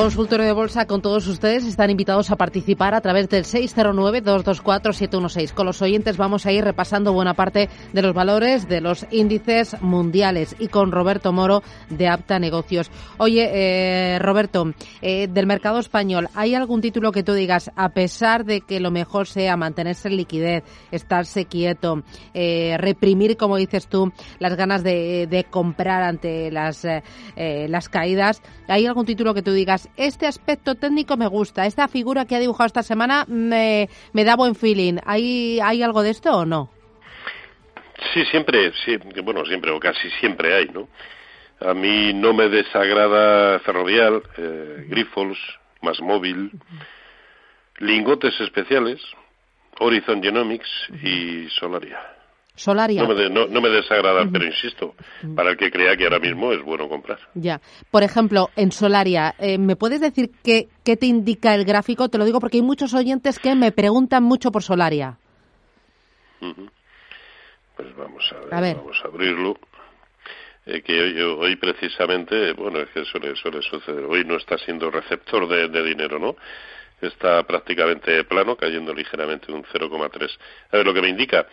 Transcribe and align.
Consultorio 0.00 0.46
de 0.46 0.52
Bolsa 0.52 0.86
con 0.86 1.02
todos 1.02 1.26
ustedes. 1.26 1.66
Están 1.66 1.90
invitados 1.90 2.30
a 2.30 2.36
participar 2.36 2.94
a 2.94 3.02
través 3.02 3.28
del 3.28 3.44
609-224-716. 3.44 5.52
Con 5.52 5.66
los 5.66 5.82
oyentes 5.82 6.16
vamos 6.16 6.46
a 6.46 6.52
ir 6.52 6.64
repasando 6.64 7.12
buena 7.12 7.34
parte 7.34 7.68
de 7.92 8.00
los 8.00 8.14
valores 8.14 8.66
de 8.66 8.80
los 8.80 9.04
índices 9.10 9.76
mundiales 9.82 10.56
y 10.58 10.68
con 10.68 10.90
Roberto 10.90 11.34
Moro 11.34 11.62
de 11.90 12.08
Apta 12.08 12.38
Negocios. 12.38 12.90
Oye, 13.18 13.50
eh, 13.52 14.18
Roberto, 14.20 14.72
eh, 15.02 15.28
del 15.28 15.46
mercado 15.46 15.78
español, 15.78 16.28
¿hay 16.34 16.54
algún 16.54 16.80
título 16.80 17.12
que 17.12 17.22
tú 17.22 17.34
digas, 17.34 17.70
a 17.76 17.90
pesar 17.90 18.46
de 18.46 18.62
que 18.62 18.80
lo 18.80 18.90
mejor 18.90 19.26
sea 19.26 19.58
mantenerse 19.58 20.08
en 20.08 20.16
liquidez, 20.16 20.64
estarse 20.90 21.44
quieto, 21.44 22.04
eh, 22.32 22.76
reprimir, 22.78 23.36
como 23.36 23.58
dices 23.58 23.86
tú, 23.86 24.10
las 24.38 24.56
ganas 24.56 24.82
de, 24.82 25.26
de 25.26 25.44
comprar 25.44 26.02
ante 26.02 26.50
las, 26.50 26.86
las 27.36 27.90
caídas, 27.90 28.40
¿hay 28.66 28.86
algún 28.86 29.04
título 29.04 29.34
que 29.34 29.42
tú 29.42 29.52
digas, 29.52 29.89
este 29.96 30.26
aspecto 30.26 30.74
técnico 30.74 31.16
me 31.16 31.26
gusta, 31.26 31.66
esta 31.66 31.88
figura 31.88 32.24
que 32.24 32.36
ha 32.36 32.40
dibujado 32.40 32.66
esta 32.66 32.82
semana 32.82 33.24
me, 33.28 33.88
da 34.12 34.36
buen 34.36 34.54
feeling. 34.54 34.98
¿Hay, 35.04 35.60
¿Hay 35.60 35.82
algo 35.82 36.02
de 36.02 36.10
esto 36.10 36.30
o 36.36 36.44
no? 36.44 36.70
Sí, 38.14 38.24
siempre, 38.26 38.72
sí, 38.84 38.96
bueno, 39.22 39.44
siempre 39.44 39.70
o 39.70 39.78
casi 39.78 40.10
siempre 40.20 40.54
hay, 40.54 40.68
¿no? 40.68 40.88
A 41.60 41.74
mí 41.74 42.14
no 42.14 42.32
me 42.32 42.48
desagrada 42.48 43.58
Ferrovial, 43.60 44.22
eh, 44.38 44.86
Grifols, 44.88 45.38
Más 45.82 46.00
Móvil, 46.00 46.50
Lingotes 47.78 48.40
Especiales, 48.40 49.00
Horizon 49.78 50.22
Genomics 50.22 50.70
y 51.02 51.48
Solaria. 51.50 52.19
Solaria. 52.60 53.02
No 53.02 53.60
me, 53.62 53.68
desagrada, 53.70 54.28
pero 54.30 54.44
insisto, 54.44 54.94
para 55.34 55.52
el 55.52 55.56
que 55.56 55.70
crea 55.70 55.96
que 55.96 56.04
ahora 56.04 56.18
mismo 56.18 56.52
es 56.52 56.62
bueno 56.62 56.90
comprar. 56.90 57.18
Ya. 57.32 57.58
Por 57.90 58.02
ejemplo, 58.02 58.50
en 58.54 58.70
Solaria, 58.70 59.34
eh, 59.38 59.56
¿me 59.56 59.76
puedes 59.76 60.02
decir 60.02 60.30
qué, 60.44 60.68
qué 60.84 60.96
te 60.98 61.06
indica 61.06 61.54
el 61.54 61.64
gráfico? 61.64 62.10
Te 62.10 62.18
lo 62.18 62.26
digo 62.26 62.38
porque 62.38 62.58
hay 62.58 62.62
muchos 62.62 62.92
oyentes 62.92 63.38
que 63.38 63.54
me 63.54 63.72
preguntan 63.72 64.24
mucho 64.24 64.52
por 64.52 64.62
Solaria. 64.62 65.16
Pues 66.38 67.96
vamos 67.96 68.30
a 68.52 68.60
ver, 68.60 68.76
vamos 68.76 69.00
a 69.04 69.08
abrirlo. 69.08 69.56
Eh, 70.66 70.82
que 70.82 71.00
hoy, 71.00 71.18
hoy, 71.18 71.56
precisamente, 71.56 72.52
bueno, 72.52 72.80
es 72.80 72.90
que 72.90 73.06
suele, 73.06 73.34
suele 73.36 73.62
suceder, 73.62 74.04
hoy 74.04 74.22
no 74.26 74.36
está 74.36 74.58
siendo 74.58 74.90
receptor 74.90 75.48
de, 75.48 75.68
de 75.68 75.82
dinero, 75.82 76.18
¿no? 76.18 76.36
Está 77.00 77.42
prácticamente 77.44 78.22
plano, 78.24 78.54
cayendo 78.56 78.92
ligeramente 78.92 79.50
un 79.50 79.64
0,3. 79.64 80.38
A 80.72 80.76
ver, 80.76 80.84
lo 80.84 80.92
que 80.92 81.00
me 81.00 81.08
indica 81.08 81.46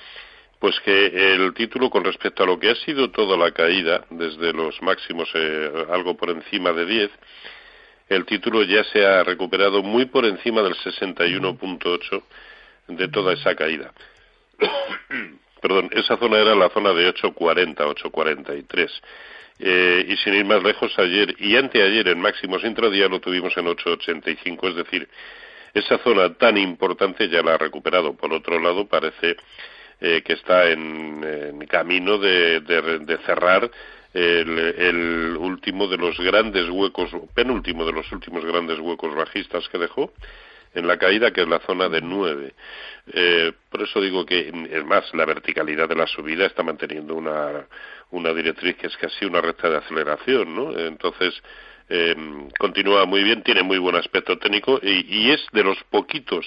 pues 0.60 0.80
que 0.82 1.36
el 1.36 1.54
título 1.54 1.90
con 1.90 2.04
respecto 2.04 2.44
a 2.44 2.46
lo 2.46 2.60
que 2.60 2.72
ha 2.72 2.76
sido 2.76 3.12
toda 3.12 3.38
la 3.38 3.52
caída, 3.52 4.06
desde 4.10 4.54
los 4.54 4.82
máximos 4.82 5.30
eh, 5.36 5.86
algo 5.92 6.18
por 6.18 6.30
encima 6.32 6.72
de 6.72 6.86
10, 6.86 7.12
el 8.10 8.26
título 8.26 8.64
ya 8.64 8.84
se 8.86 9.06
ha 9.06 9.24
recuperado 9.24 9.84
muy 9.84 10.06
por 10.06 10.26
encima 10.26 10.62
del 10.62 10.76
61.8 10.76 12.24
de 12.88 13.08
toda 13.10 13.34
esa 13.34 13.56
caída. 13.56 13.92
Perdón, 15.62 15.90
esa 15.92 16.18
zona 16.18 16.40
era 16.40 16.56
la 16.56 16.70
zona 16.70 16.94
de 16.94 17.14
8.40, 17.14 17.76
8.43. 17.76 18.90
Eh, 19.60 20.06
y 20.08 20.18
sin 20.18 20.36
ir 20.36 20.46
más 20.46 20.62
lejos, 20.62 20.98
ayer 21.00 21.36
y 21.40 21.56
anteayer 21.56 22.08
en 22.10 22.22
máximos 22.22 22.64
intradía 22.64 23.08
lo 23.08 23.20
tuvimos 23.20 23.58
en 23.58 23.66
8.85, 23.66 24.70
es 24.70 24.76
decir, 24.76 25.10
esa 25.74 25.98
zona 26.00 26.34
tan 26.36 26.58
importante 26.58 27.28
ya 27.28 27.42
la 27.42 27.56
ha 27.56 27.58
recuperado. 27.58 28.14
Por 28.16 28.32
otro 28.34 28.60
lado, 28.60 28.88
parece 28.88 29.36
eh, 30.00 30.22
que 30.24 30.34
está 30.34 30.70
en, 30.70 31.66
camino 31.68 32.18
de, 32.18 33.20
cerrar 33.26 33.70
el, 34.14 35.36
último 35.38 35.88
de 35.88 35.98
los 35.98 36.18
grandes 36.20 36.70
huecos, 36.70 37.12
penúltimo 37.34 37.86
de 37.86 37.92
los 37.92 38.12
últimos 38.12 38.46
grandes 38.46 38.80
huecos 38.80 39.14
bajistas 39.16 39.68
que 39.70 39.78
dejó 39.78 40.14
en 40.74 40.88
la 40.88 40.98
caída, 40.98 41.32
que 41.32 41.42
es 41.42 41.48
la 41.48 41.60
zona 41.60 41.90
de 41.90 42.02
9. 42.02 42.54
Eh, 43.14 43.52
por 43.70 43.82
eso 43.82 44.00
digo 44.00 44.26
que, 44.26 44.52
es 44.72 44.86
más, 44.86 45.12
la 45.14 45.26
verticalidad 45.26 45.90
de 45.90 45.96
la 45.96 46.08
subida 46.08 46.46
está 46.46 46.62
manteniendo 46.62 47.16
una, 47.16 47.68
una 48.12 48.34
directriz 48.34 48.76
que 48.78 48.88
es 48.88 48.98
casi 48.98 49.26
una 49.26 49.42
recta 49.42 49.70
de 49.70 49.78
aceleración, 49.78 50.56
¿no? 50.56 50.78
Entonces, 50.78 51.42
eh, 51.90 52.16
continúa 52.60 53.06
muy 53.06 53.24
bien, 53.24 53.44
tiene 53.44 53.64
muy 53.64 53.78
buen 53.78 53.96
aspecto 53.96 54.38
técnico 54.38 54.80
y, 54.82 55.06
y 55.10 55.32
es 55.32 55.46
de 55.52 55.64
los 55.64 55.82
poquitos, 55.90 56.46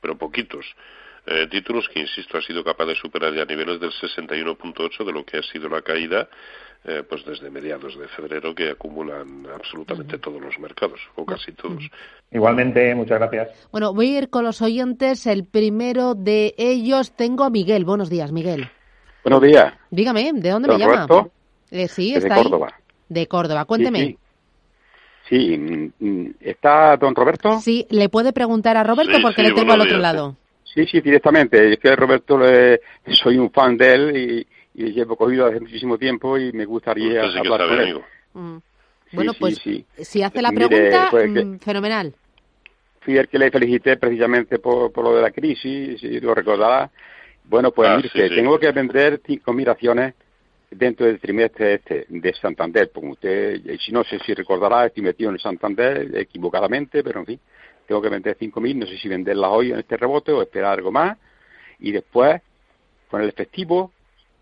pero 0.00 0.18
poquitos, 0.18 0.66
eh, 1.26 1.46
títulos 1.48 1.88
que, 1.88 2.00
insisto, 2.00 2.38
ha 2.38 2.42
sido 2.42 2.64
capaz 2.64 2.86
de 2.86 2.94
superar 2.94 3.34
ya 3.34 3.44
niveles 3.44 3.80
del 3.80 3.92
61.8 3.92 5.04
de 5.04 5.12
lo 5.12 5.24
que 5.24 5.38
ha 5.38 5.42
sido 5.42 5.68
la 5.68 5.82
caída 5.82 6.28
eh, 6.82 7.02
pues 7.06 7.26
desde 7.26 7.50
mediados 7.50 7.98
de 7.98 8.08
febrero 8.08 8.54
que 8.54 8.70
acumulan 8.70 9.46
absolutamente 9.54 10.16
todos 10.16 10.40
los 10.40 10.58
mercados, 10.58 10.98
o 11.14 11.26
casi 11.26 11.52
todos. 11.52 11.84
Igualmente, 12.30 12.94
muchas 12.94 13.18
gracias. 13.18 13.68
Bueno, 13.70 13.92
voy 13.92 14.14
a 14.14 14.18
ir 14.20 14.30
con 14.30 14.44
los 14.44 14.62
oyentes. 14.62 15.26
El 15.26 15.44
primero 15.44 16.14
de 16.14 16.54
ellos 16.56 17.12
tengo 17.12 17.44
a 17.44 17.50
Miguel. 17.50 17.84
Buenos 17.84 18.08
días, 18.08 18.32
Miguel. 18.32 18.70
Buenos 19.22 19.42
días. 19.42 19.74
Dígame, 19.90 20.32
¿de 20.32 20.48
dónde 20.48 20.68
me 20.68 20.78
llama? 20.78 21.06
Eh, 21.70 21.86
sí, 21.86 22.14
está 22.14 22.34
de 22.34 22.42
Córdoba. 22.42 22.72
De 23.10 23.26
Córdoba, 23.28 23.66
cuénteme. 23.66 24.16
Sí, 25.28 25.58
mm, 25.58 25.92
mm, 25.98 26.34
¿está 26.40 26.96
don 26.96 27.14
Roberto? 27.14 27.60
Sí, 27.60 27.86
le 27.90 28.08
puede 28.08 28.32
preguntar 28.32 28.78
a 28.78 28.84
Roberto 28.84 29.18
porque 29.20 29.42
le 29.42 29.52
tengo 29.52 29.72
al 29.74 29.82
otro 29.82 29.98
lado. 29.98 30.36
Sí, 30.74 30.86
sí, 30.86 31.00
directamente. 31.00 31.72
Es 31.72 31.78
que 31.78 31.94
Roberto 31.96 32.38
le, 32.38 32.80
soy 33.22 33.38
un 33.38 33.50
fan 33.50 33.76
de 33.76 33.94
él 33.94 34.16
y, 34.16 34.46
y 34.74 34.92
llevo 34.92 35.16
cogido 35.16 35.46
hace 35.46 35.60
muchísimo 35.60 35.98
tiempo 35.98 36.38
y 36.38 36.52
me 36.52 36.64
gustaría 36.64 37.22
hablar 37.22 37.68
con 37.68 37.80
él. 37.80 38.00
Mm. 38.32 38.56
bueno, 39.12 39.32
pues 39.38 39.60
si 39.60 40.22
hace 40.22 40.40
la 40.40 40.52
pregunta, 40.52 41.08
pues, 41.10 41.28
mm, 41.28 41.56
fenomenal. 41.58 42.14
Fui 43.00 43.16
el 43.16 43.28
que 43.28 43.38
le 43.38 43.50
felicité 43.50 43.96
precisamente 43.96 44.58
por, 44.58 44.92
por 44.92 45.04
lo 45.04 45.16
de 45.16 45.22
la 45.22 45.30
crisis, 45.30 46.00
si 46.00 46.20
lo 46.20 46.34
recordará. 46.34 46.90
Bueno, 47.44 47.72
pues 47.72 47.88
ah, 47.88 48.00
tengo 48.12 48.58
que 48.58 48.70
vender 48.70 49.20
cinco 49.26 49.52
mil 49.52 49.68
acciones 49.68 50.14
dentro 50.70 51.06
del 51.06 51.18
trimestre 51.18 51.74
este 51.74 52.06
de 52.08 52.32
Santander, 52.34 52.90
porque 52.94 53.08
usted, 53.08 53.78
si 53.84 53.90
no 53.90 54.04
sé 54.04 54.20
si 54.20 54.34
recordará, 54.34 54.86
estoy 54.86 55.02
metido 55.02 55.30
en 55.30 55.38
Santander 55.38 56.16
equivocadamente, 56.16 57.02
pero 57.02 57.20
en 57.20 57.26
fin, 57.26 57.40
tengo 57.90 58.02
que 58.02 58.08
vender 58.08 58.38
5.000, 58.38 58.76
no 58.76 58.86
sé 58.86 58.96
si 58.98 59.08
venderlas 59.08 59.50
hoy 59.52 59.72
en 59.72 59.80
este 59.80 59.96
rebote 59.96 60.30
o 60.30 60.40
esperar 60.42 60.78
algo 60.78 60.92
más. 60.92 61.18
Y 61.80 61.90
después, 61.90 62.40
con 63.10 63.20
el 63.20 63.28
efectivo, 63.28 63.90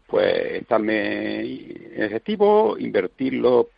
pues 0.07 0.61
estarme 0.61 1.41
en 1.41 2.03
efectivo, 2.03 2.77
invertirlo, 2.79 3.71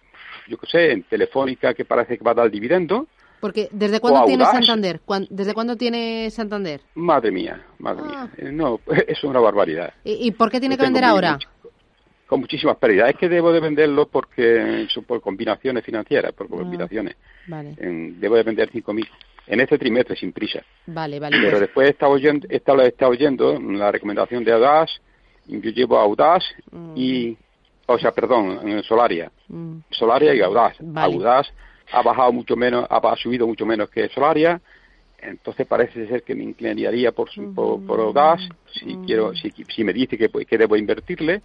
yo 0.49 0.59
qué 0.59 0.67
sé, 0.67 0.91
en 0.91 1.05
Telefónica, 1.05 1.73
que 1.73 1.85
parece 1.85 2.19
que 2.19 2.25
va 2.25 2.33
a 2.33 2.35
dar 2.35 2.51
dividendo. 2.51 3.07
Porque, 3.39 3.69
¿desde 3.71 4.01
cuándo 4.01 4.25
tiene 4.25 4.45
Santander? 4.45 5.01
¿Desde 5.31 5.55
cuándo 5.55 5.77
tiene 5.77 6.29
Santander? 6.31 6.81
Madre 6.97 7.31
mía, 7.31 7.65
madre 7.79 8.03
mía. 8.03 8.29
Ah. 8.29 8.29
Eh, 8.39 8.51
no, 8.51 8.81
es 9.07 9.23
una 9.23 9.39
barbaridad. 9.39 9.95
¿Y, 10.03 10.33
por 10.33 10.51
qué 10.51 10.59
tiene 10.59 10.77
que 10.77 10.83
vender 10.83 11.05
ahora? 11.05 11.39
Con 12.31 12.39
muchísimas 12.39 12.77
pérdidas. 12.77 13.11
Es 13.11 13.17
que 13.17 13.29
debo 13.29 13.51
de 13.53 13.59
venderlo 13.59 14.07
porque 14.07 14.87
por 15.05 15.21
combinaciones 15.21 15.85
financieras, 15.85 16.33
por 16.33 16.47
ah, 16.47 16.51
combinaciones. 16.51 17.17
vale. 17.49 17.75
debo 17.77 18.37
de 18.37 18.45
vender 18.45 18.71
5.000 18.71 19.09
en 19.49 19.61
este 19.61 19.77
trimestre 19.77 20.15
sin 20.15 20.31
prisa. 20.33 20.63
Vale, 20.87 21.19
vale. 21.19 21.37
Pero 21.39 21.51
pues. 21.51 21.61
después 21.61 21.91
estaba 21.91 22.15
oyendo, 22.15 22.47
estaba, 22.49 22.85
oyendo 23.09 23.59
la 23.61 23.91
recomendación 23.91 24.45
de 24.45 24.53
Audaz, 24.53 24.91
yo 25.47 25.71
llevo 25.71 25.99
Audaz 25.99 26.45
mm. 26.71 26.93
y, 26.95 27.37
o 27.87 27.99
sea, 27.99 28.13
perdón, 28.13 28.81
Solaria. 28.85 29.33
Mm. 29.49 29.79
Solaria 29.91 30.33
y 30.33 30.41
Audaz. 30.41 30.77
Audaz 30.95 31.49
ha 31.91 32.01
bajado 32.01 32.33
mucho 32.33 32.55
menos, 32.55 32.87
ha, 32.89 33.17
subido 33.17 33.45
mucho 33.45 33.67
menos 33.67 33.91
que 33.91 34.09
Solaria, 34.11 34.61
entonces 35.21 35.67
parece 35.67 36.07
ser 36.07 36.23
que 36.23 36.37
me 36.37 36.45
inclinaría 36.45 37.11
por, 37.11 37.29
por, 37.57 37.85
por 37.85 37.99
Audaz, 37.99 38.41
si 38.73 38.95
mm. 38.95 39.05
quiero, 39.05 39.35
si, 39.35 39.51
si 39.51 39.83
me 39.83 39.93
dice 39.93 40.17
que, 40.17 40.29
que 40.29 40.59
debo 40.59 40.77
invertirle 40.77 41.43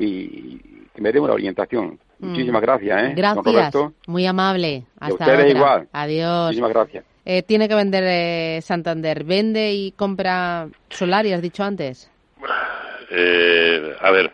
y 0.00 0.58
que 0.94 1.00
me 1.00 1.12
dé 1.12 1.20
una 1.20 1.34
orientación. 1.34 1.98
Muchísimas 2.18 2.60
gracias, 2.60 3.02
¿eh? 3.02 3.12
Gracias. 3.16 3.74
Muy 4.06 4.26
amable. 4.26 4.84
Hasta 4.98 5.14
ustedes 5.14 5.54
igual. 5.54 5.88
Adiós. 5.92 6.46
Muchísimas 6.46 6.70
gracias. 6.70 7.04
Eh, 7.24 7.42
tiene 7.42 7.68
que 7.68 7.74
vender 7.74 8.04
eh, 8.06 8.60
Santander. 8.62 9.24
¿Vende 9.24 9.72
y 9.72 9.92
compra 9.92 10.68
Solari, 10.88 11.32
has 11.32 11.42
dicho 11.42 11.62
antes? 11.62 12.10
Eh, 13.10 13.94
a 14.00 14.10
ver, 14.10 14.32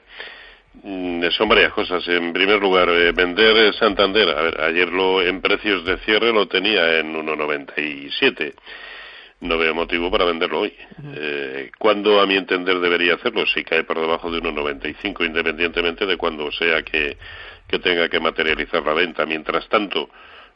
mm, 0.82 1.24
son 1.36 1.48
varias 1.48 1.72
cosas. 1.72 2.06
En 2.08 2.32
primer 2.32 2.60
lugar, 2.60 2.88
vender 3.14 3.74
Santander. 3.74 4.28
A 4.30 4.42
ver, 4.42 4.60
ayer 4.60 4.88
lo, 4.88 5.22
en 5.22 5.40
precios 5.40 5.84
de 5.84 5.98
cierre 5.98 6.32
lo 6.32 6.46
tenía 6.48 6.98
en 6.98 7.14
1,97 7.14 8.54
no 9.40 9.58
veo 9.58 9.74
motivo 9.74 10.10
para 10.10 10.24
venderlo 10.24 10.60
hoy. 10.60 10.72
Eh, 11.14 11.70
¿Cuándo, 11.78 12.20
a 12.20 12.26
mi 12.26 12.36
entender, 12.36 12.78
debería 12.80 13.14
hacerlo? 13.14 13.44
Si 13.46 13.64
cae 13.64 13.84
por 13.84 14.00
debajo 14.00 14.30
de 14.30 14.40
1,95, 14.40 15.26
independientemente 15.26 16.06
de 16.06 16.16
cuándo 16.16 16.50
sea 16.52 16.82
que, 16.82 17.16
que, 17.68 17.78
tenga 17.78 18.08
que 18.08 18.20
materializar 18.20 18.82
la 18.84 18.94
venta. 18.94 19.26
Mientras 19.26 19.68
tanto, 19.68 20.08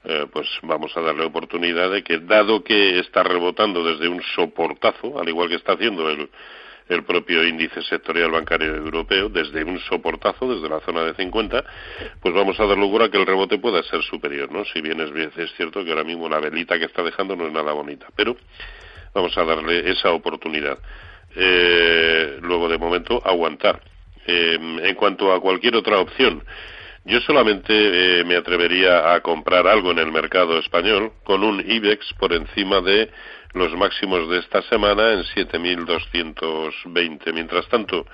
eh, 0.04 0.26
pues 0.32 0.48
vamos 0.62 0.96
a 0.96 1.00
darle 1.02 1.24
oportunidad 1.24 1.90
de 1.90 2.02
que, 2.02 2.18
dado 2.18 2.64
que 2.64 2.98
está 3.00 3.22
rebotando 3.22 3.84
desde 3.84 4.08
un 4.08 4.22
soportazo, 4.34 5.20
al 5.20 5.28
igual 5.28 5.48
que 5.48 5.56
está 5.56 5.72
haciendo 5.72 6.08
el, 6.08 6.30
el 6.90 7.04
propio 7.04 7.46
índice 7.46 7.82
sectorial 7.82 8.32
bancario 8.32 8.75
europeo 8.75 9.28
desde 9.28 9.64
un 9.64 9.78
soportazo, 9.81 10.52
desde 10.52 10.69
la 10.69 10.81
zona 10.81 11.04
de 11.04 11.14
50, 11.14 11.64
pues 12.20 12.34
vamos 12.34 12.58
a 12.58 12.66
dar 12.66 12.76
lugar 12.76 13.04
a 13.04 13.10
que 13.10 13.16
el 13.16 13.26
rebote 13.26 13.58
pueda 13.58 13.82
ser 13.84 14.02
superior, 14.02 14.50
¿no? 14.50 14.64
Si 14.66 14.81
bien 14.81 15.00
es, 15.00 15.10
es 15.37 15.52
cierto 15.56 15.84
que 15.84 15.90
ahora 15.90 16.04
mismo 16.04 16.28
la 16.28 16.40
velita 16.40 16.78
que 16.78 16.87
está 16.87 17.02
dejando 17.02 17.37
no 17.37 17.46
es 17.46 17.52
nada 17.52 17.72
bonita, 17.72 18.06
pero 18.16 18.37
vamos 19.14 19.37
a 19.38 19.44
darle 19.44 19.90
esa 19.90 20.10
oportunidad. 20.10 20.78
Eh, 21.37 22.38
luego, 22.42 22.69
de 22.69 22.78
momento, 22.78 23.22
aguantar. 23.25 23.81
Eh, 24.26 24.58
en 24.60 24.94
cuanto 24.96 25.32
a 25.32 25.40
cualquier 25.40 25.76
otra 25.76 25.98
opción, 25.98 26.42
yo 27.04 27.20
solamente 27.20 27.72
eh, 28.20 28.25
me 28.25 28.37
atrevería 28.37 29.14
a 29.14 29.20
comprar 29.20 29.66
algo 29.66 29.90
en 29.90 29.98
el 29.98 30.12
mercado 30.12 30.58
español 30.58 31.12
con 31.25 31.42
un 31.42 31.60
IBEX 31.60 32.12
por 32.19 32.32
encima 32.32 32.81
de 32.81 33.10
los 33.52 33.75
máximos 33.75 34.29
de 34.31 34.38
esta 34.38 34.62
semana 34.62 35.12
en 35.12 35.25
7.220. 35.25 37.32
Mientras 37.32 37.69
tanto, 37.69 38.06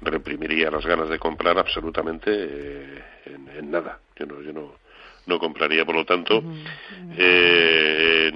reprimiría 0.00 0.70
las 0.70 0.84
ganas 0.84 1.08
de 1.08 1.18
comprar 1.18 1.58
absolutamente 1.58 2.30
eh, 2.30 3.02
en, 3.58 3.70
nada. 3.70 4.00
Yo 4.16 4.26
no, 4.26 4.42
yo 4.42 4.52
no, 4.52 4.74
no 5.26 5.38
compraría, 5.38 5.84
por 5.84 5.94
lo 5.94 6.04
tanto, 6.04 6.42
eh, 7.16 8.32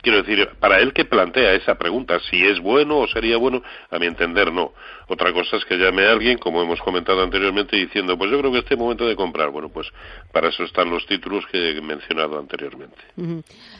quiero 0.00 0.22
decir, 0.22 0.48
para 0.60 0.78
él 0.78 0.92
que 0.92 1.04
plantea 1.04 1.54
esa 1.54 1.76
pregunta, 1.76 2.20
si 2.30 2.44
es 2.44 2.60
bueno 2.60 2.98
o 2.98 3.08
sería 3.08 3.36
bueno, 3.36 3.62
a 3.90 3.98
mi 3.98 4.06
entender 4.06 4.52
no. 4.52 4.72
Otra 5.08 5.32
cosa 5.32 5.56
es 5.56 5.64
que 5.64 5.76
llame 5.76 6.06
a 6.06 6.12
alguien, 6.12 6.38
como 6.38 6.62
hemos 6.62 6.80
comentado 6.80 7.20
anteriormente, 7.22 7.76
diciendo, 7.76 8.16
pues 8.16 8.30
yo 8.30 8.38
creo 8.38 8.52
que 8.52 8.58
este 8.58 8.76
momento 8.76 9.06
de 9.06 9.16
comprar. 9.16 9.50
Bueno, 9.50 9.70
pues 9.70 9.88
para 10.32 10.48
eso 10.48 10.64
están 10.64 10.90
los 10.90 11.04
títulos 11.06 11.44
que 11.50 11.70
he 11.70 11.80
mencionado 11.80 12.38
anteriormente. 12.38 12.98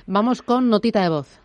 Vamos 0.07 0.43
con 0.43 0.69
notita 0.69 1.03
de 1.03 1.11
voz. 1.11 1.44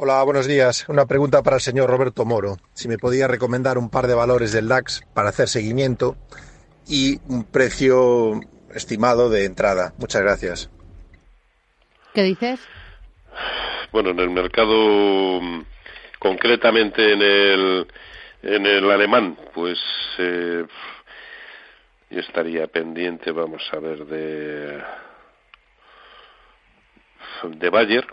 Hola, 0.00 0.22
buenos 0.22 0.46
días. 0.46 0.88
Una 0.88 1.06
pregunta 1.06 1.42
para 1.42 1.56
el 1.56 1.60
señor 1.60 1.90
Roberto 1.90 2.24
Moro. 2.24 2.58
Si 2.72 2.86
me 2.86 2.98
podía 2.98 3.26
recomendar 3.26 3.78
un 3.78 3.90
par 3.90 4.06
de 4.06 4.14
valores 4.14 4.52
del 4.52 4.68
DAX 4.68 5.02
para 5.12 5.30
hacer 5.30 5.48
seguimiento 5.48 6.14
y 6.86 7.18
un 7.28 7.42
precio 7.42 8.38
estimado 8.72 9.28
de 9.28 9.44
entrada. 9.44 9.94
Muchas 9.98 10.22
gracias. 10.22 10.70
¿Qué 12.14 12.22
dices? 12.22 12.60
Bueno, 13.90 14.10
en 14.10 14.20
el 14.20 14.30
mercado, 14.30 15.40
concretamente 16.20 17.14
en 17.14 17.20
el, 17.20 17.88
en 18.44 18.66
el 18.66 18.88
alemán, 18.92 19.36
pues 19.52 19.80
eh, 20.18 20.64
yo 22.10 22.20
estaría 22.20 22.68
pendiente, 22.68 23.32
vamos 23.32 23.68
a 23.72 23.80
ver, 23.80 24.06
de, 24.06 24.80
de 27.48 27.70
Bayer 27.70 28.06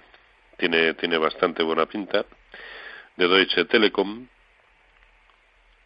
tiene, 0.58 0.94
tiene 0.96 1.18
bastante 1.18 1.64
buena 1.64 1.86
pinta, 1.86 2.26
de 3.16 3.28
Deutsche 3.28 3.66
Telekom, 3.66 4.28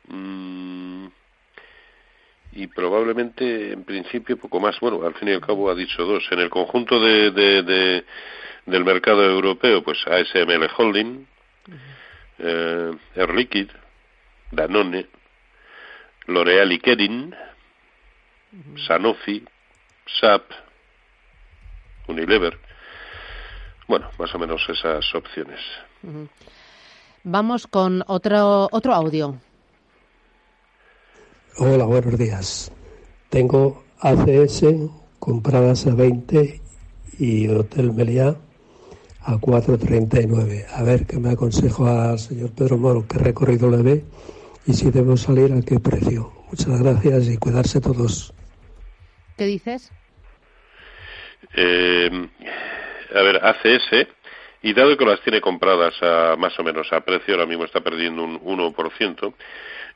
mm, 0.08 1.08
y 2.54 2.68
probablemente 2.68 3.74
en 3.74 3.84
principio 3.84 4.38
poco 4.38 4.60
más. 4.60 4.80
Bueno, 4.80 5.06
al 5.06 5.14
fin 5.16 5.30
y 5.30 5.34
al 5.34 5.42
cabo 5.42 5.70
ha 5.70 5.76
dicho 5.76 6.04
dos. 6.04 6.28
En 6.32 6.40
el 6.40 6.50
conjunto 6.50 7.00
de, 7.00 7.32
de, 7.32 8.06
del 8.66 8.86
mercado 8.86 9.24
europeo, 9.24 9.84
pues 9.84 10.00
ASML 10.08 10.70
Holding, 10.76 11.28
eh, 12.40 12.92
Air 13.16 13.34
Liquid, 13.34 13.70
Danone, 14.52 15.08
L'Oreal 16.28 16.72
y 16.72 16.80
Kering, 16.80 17.34
Sanofi, 18.88 19.44
SAP, 20.20 20.52
Unilever. 22.08 22.69
Bueno, 23.90 24.08
más 24.20 24.34
o 24.36 24.38
menos 24.38 24.62
esas 24.70 25.04
opciones. 25.16 25.60
Vamos 27.24 27.66
con 27.66 28.04
otro, 28.06 28.70
otro 28.72 28.94
audio. 28.94 29.36
Hola, 31.58 31.86
buenos 31.86 32.16
días. 32.16 32.72
Tengo 33.30 33.84
ACS 34.00 34.64
compradas 35.18 35.88
a 35.88 35.96
20 35.96 36.62
y 37.18 37.48
Hotel 37.48 37.92
Meliá 37.92 38.36
a 39.22 39.34
4.39. 39.38 40.68
A 40.72 40.84
ver 40.84 41.08
qué 41.08 41.18
me 41.18 41.32
aconsejo 41.32 41.88
al 41.88 42.20
señor 42.20 42.52
Pedro 42.52 42.78
Moro, 42.78 43.08
qué 43.08 43.18
recorrido 43.18 43.72
le 43.72 43.82
ve 43.82 44.06
y 44.68 44.74
si 44.74 44.92
debo 44.92 45.18
salir 45.18 45.52
a 45.52 45.62
qué 45.64 45.80
precio. 45.80 46.32
Muchas 46.52 46.80
gracias 46.80 47.28
y 47.28 47.38
cuidarse 47.38 47.82
todos. 47.82 48.36
¿Qué 49.36 49.46
dices? 49.46 49.92
Eh, 51.56 52.30
a 53.14 53.22
ver, 53.22 53.40
ACS, 53.44 54.08
y 54.62 54.74
dado 54.74 54.98
que 54.98 55.06
las 55.06 55.22
tiene 55.22 55.40
compradas 55.42 55.96
a 56.02 56.36
más 56.38 56.58
o 56.60 56.64
menos 56.64 56.92
a 56.92 57.02
precio, 57.02 57.34
ahora 57.34 57.46
mismo 57.46 57.66
está 57.66 57.82
perdiendo 57.82 58.24
un 58.24 58.40
1%, 58.40 59.34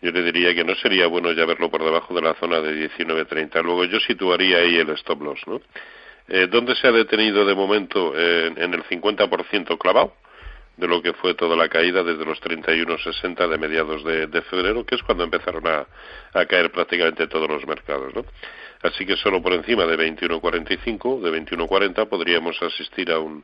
yo 0.01 0.11
le 0.11 0.21
diría 0.23 0.53
que 0.53 0.63
no 0.63 0.75
sería 0.75 1.07
bueno 1.07 1.31
ya 1.31 1.45
verlo 1.45 1.69
por 1.69 1.83
debajo 1.83 2.13
de 2.13 2.21
la 2.21 2.33
zona 2.35 2.59
de 2.59 2.89
19.30. 2.89 3.61
Luego 3.63 3.85
yo 3.85 3.99
situaría 3.99 4.57
ahí 4.57 4.75
el 4.77 4.89
stop 4.91 5.21
loss, 5.21 5.39
¿no? 5.47 5.61
Eh, 6.27 6.47
¿Dónde 6.49 6.75
se 6.75 6.87
ha 6.87 6.91
detenido 6.91 7.45
de 7.45 7.53
momento 7.53 8.13
en 8.17 8.73
el 8.73 8.83
50% 8.83 9.77
clavado? 9.77 10.13
de 10.77 10.87
lo 10.87 11.01
que 11.01 11.13
fue 11.13 11.35
toda 11.35 11.55
la 11.55 11.69
caída 11.69 12.03
desde 12.03 12.25
los 12.25 12.41
31.60 12.41 13.47
de 13.47 13.57
mediados 13.57 14.03
de, 14.03 14.41
febrero, 14.41 14.85
que 14.85 14.95
es 14.95 15.03
cuando 15.03 15.23
empezaron 15.23 15.67
a, 15.67 15.85
a, 16.33 16.45
caer 16.45 16.71
prácticamente 16.71 17.27
todos 17.27 17.47
los 17.47 17.65
mercados. 17.67 18.13
¿no? 18.15 18.25
Así 18.83 19.05
que 19.05 19.15
solo 19.15 19.41
por 19.41 19.53
encima 19.53 19.85
de 19.85 19.97
21.45, 19.97 21.21
de 21.21 21.31
21.40, 21.31 22.07
podríamos 22.07 22.61
asistir 22.61 23.11
a, 23.11 23.19
un, 23.19 23.43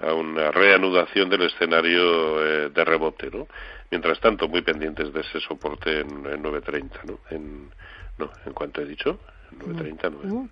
a 0.00 0.14
una 0.14 0.50
reanudación 0.50 1.28
del 1.28 1.42
escenario 1.42 2.44
eh, 2.44 2.70
de 2.70 2.84
rebote. 2.84 3.30
¿no? 3.30 3.46
Mientras 3.90 4.18
tanto, 4.20 4.48
muy 4.48 4.62
pendientes 4.62 5.12
de 5.12 5.20
ese 5.20 5.40
soporte 5.40 6.00
en, 6.00 6.08
en 6.08 6.42
9.30. 6.42 7.04
¿no? 7.04 7.20
En, 7.30 7.70
no, 8.18 8.32
¿en 8.46 8.52
cuanto 8.54 8.80
he 8.80 8.86
dicho? 8.86 9.20
En 9.52 9.58
9.30, 9.58 10.10
no, 10.10 10.48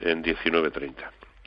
en, 0.00 0.08
en 0.08 0.24
19.30. 0.24 0.94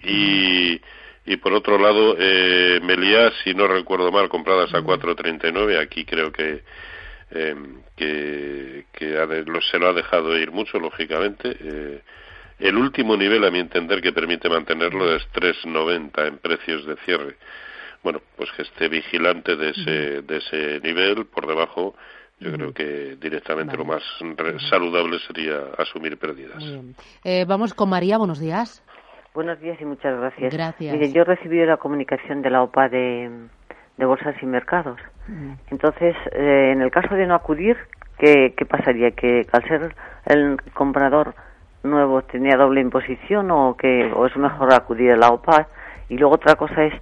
Y 0.03 0.81
y 1.25 1.37
por 1.37 1.53
otro 1.53 1.77
lado 1.77 2.15
eh, 2.17 2.79
Meliá 2.81 3.31
si 3.43 3.53
no 3.53 3.67
recuerdo 3.67 4.11
mal 4.11 4.27
compradas 4.27 4.73
a 4.73 4.81
4.39 4.81 5.79
aquí 5.79 6.03
creo 6.03 6.31
que 6.31 6.63
eh, 7.31 7.55
que, 7.95 8.85
se 9.71 9.79
lo 9.79 9.87
ha 9.87 9.93
dejado 9.93 10.37
ir 10.37 10.51
mucho, 10.51 10.79
lógicamente. 10.79 11.55
Eh, 11.59 12.01
el 12.59 12.77
último 12.77 13.17
nivel, 13.17 13.43
a 13.43 13.51
mi 13.51 13.59
entender, 13.59 14.01
que 14.01 14.11
permite 14.11 14.49
mantenerlo 14.49 15.15
es 15.15 15.23
3,90 15.33 16.27
en 16.27 16.37
precios 16.37 16.85
de 16.85 16.95
cierre. 17.05 17.35
Bueno, 18.03 18.21
pues 18.35 18.51
que 18.51 18.63
esté 18.63 18.87
vigilante 18.87 19.55
de 19.55 19.69
ese, 19.69 20.21
de 20.21 20.37
ese 20.37 20.79
nivel, 20.81 21.25
por 21.25 21.47
debajo, 21.47 21.95
yo 22.39 22.51
creo 22.51 22.73
que 22.73 23.17
directamente 23.21 23.77
lo 23.77 23.85
más 23.85 24.01
saludable 24.69 25.19
sería 25.19 25.59
asumir 25.77 26.17
pérdidas. 26.17 26.63
Eh, 27.23 27.45
vamos 27.47 27.75
con 27.75 27.89
María, 27.89 28.17
buenos 28.17 28.39
días. 28.39 28.83
Buenos 29.35 29.59
días 29.61 29.79
y 29.79 29.85
muchas 29.85 30.19
gracias. 30.19 30.53
Gracias. 30.53 30.93
Mire, 30.93 31.11
yo 31.13 31.21
he 31.21 31.25
recibido 31.25 31.65
la 31.65 31.77
comunicación 31.77 32.41
de 32.41 32.49
la 32.49 32.63
OPA 32.63 32.89
de, 32.89 33.29
de 34.01 34.05
Bolsas 34.05 34.35
y 34.41 34.45
Mercados 34.45 34.99
entonces, 35.69 36.15
eh, 36.33 36.71
en 36.73 36.81
el 36.81 36.91
caso 36.91 37.15
de 37.15 37.25
no 37.25 37.35
acudir, 37.35 37.77
¿qué, 38.17 38.53
¿qué, 38.57 38.65
pasaría? 38.65 39.11
¿Que 39.11 39.45
al 39.51 39.63
ser 39.63 39.95
el 40.25 40.57
comprador 40.73 41.33
nuevo 41.83 42.21
tenía 42.23 42.57
doble 42.57 42.81
imposición 42.81 43.49
o, 43.51 43.75
que, 43.77 44.11
o 44.13 44.25
es 44.25 44.35
mejor 44.35 44.73
acudir 44.73 45.11
a 45.11 45.17
la 45.17 45.29
OPA? 45.29 45.67
Y 46.09 46.17
luego 46.17 46.35
otra 46.35 46.55
cosa 46.55 46.83
es, 46.83 46.93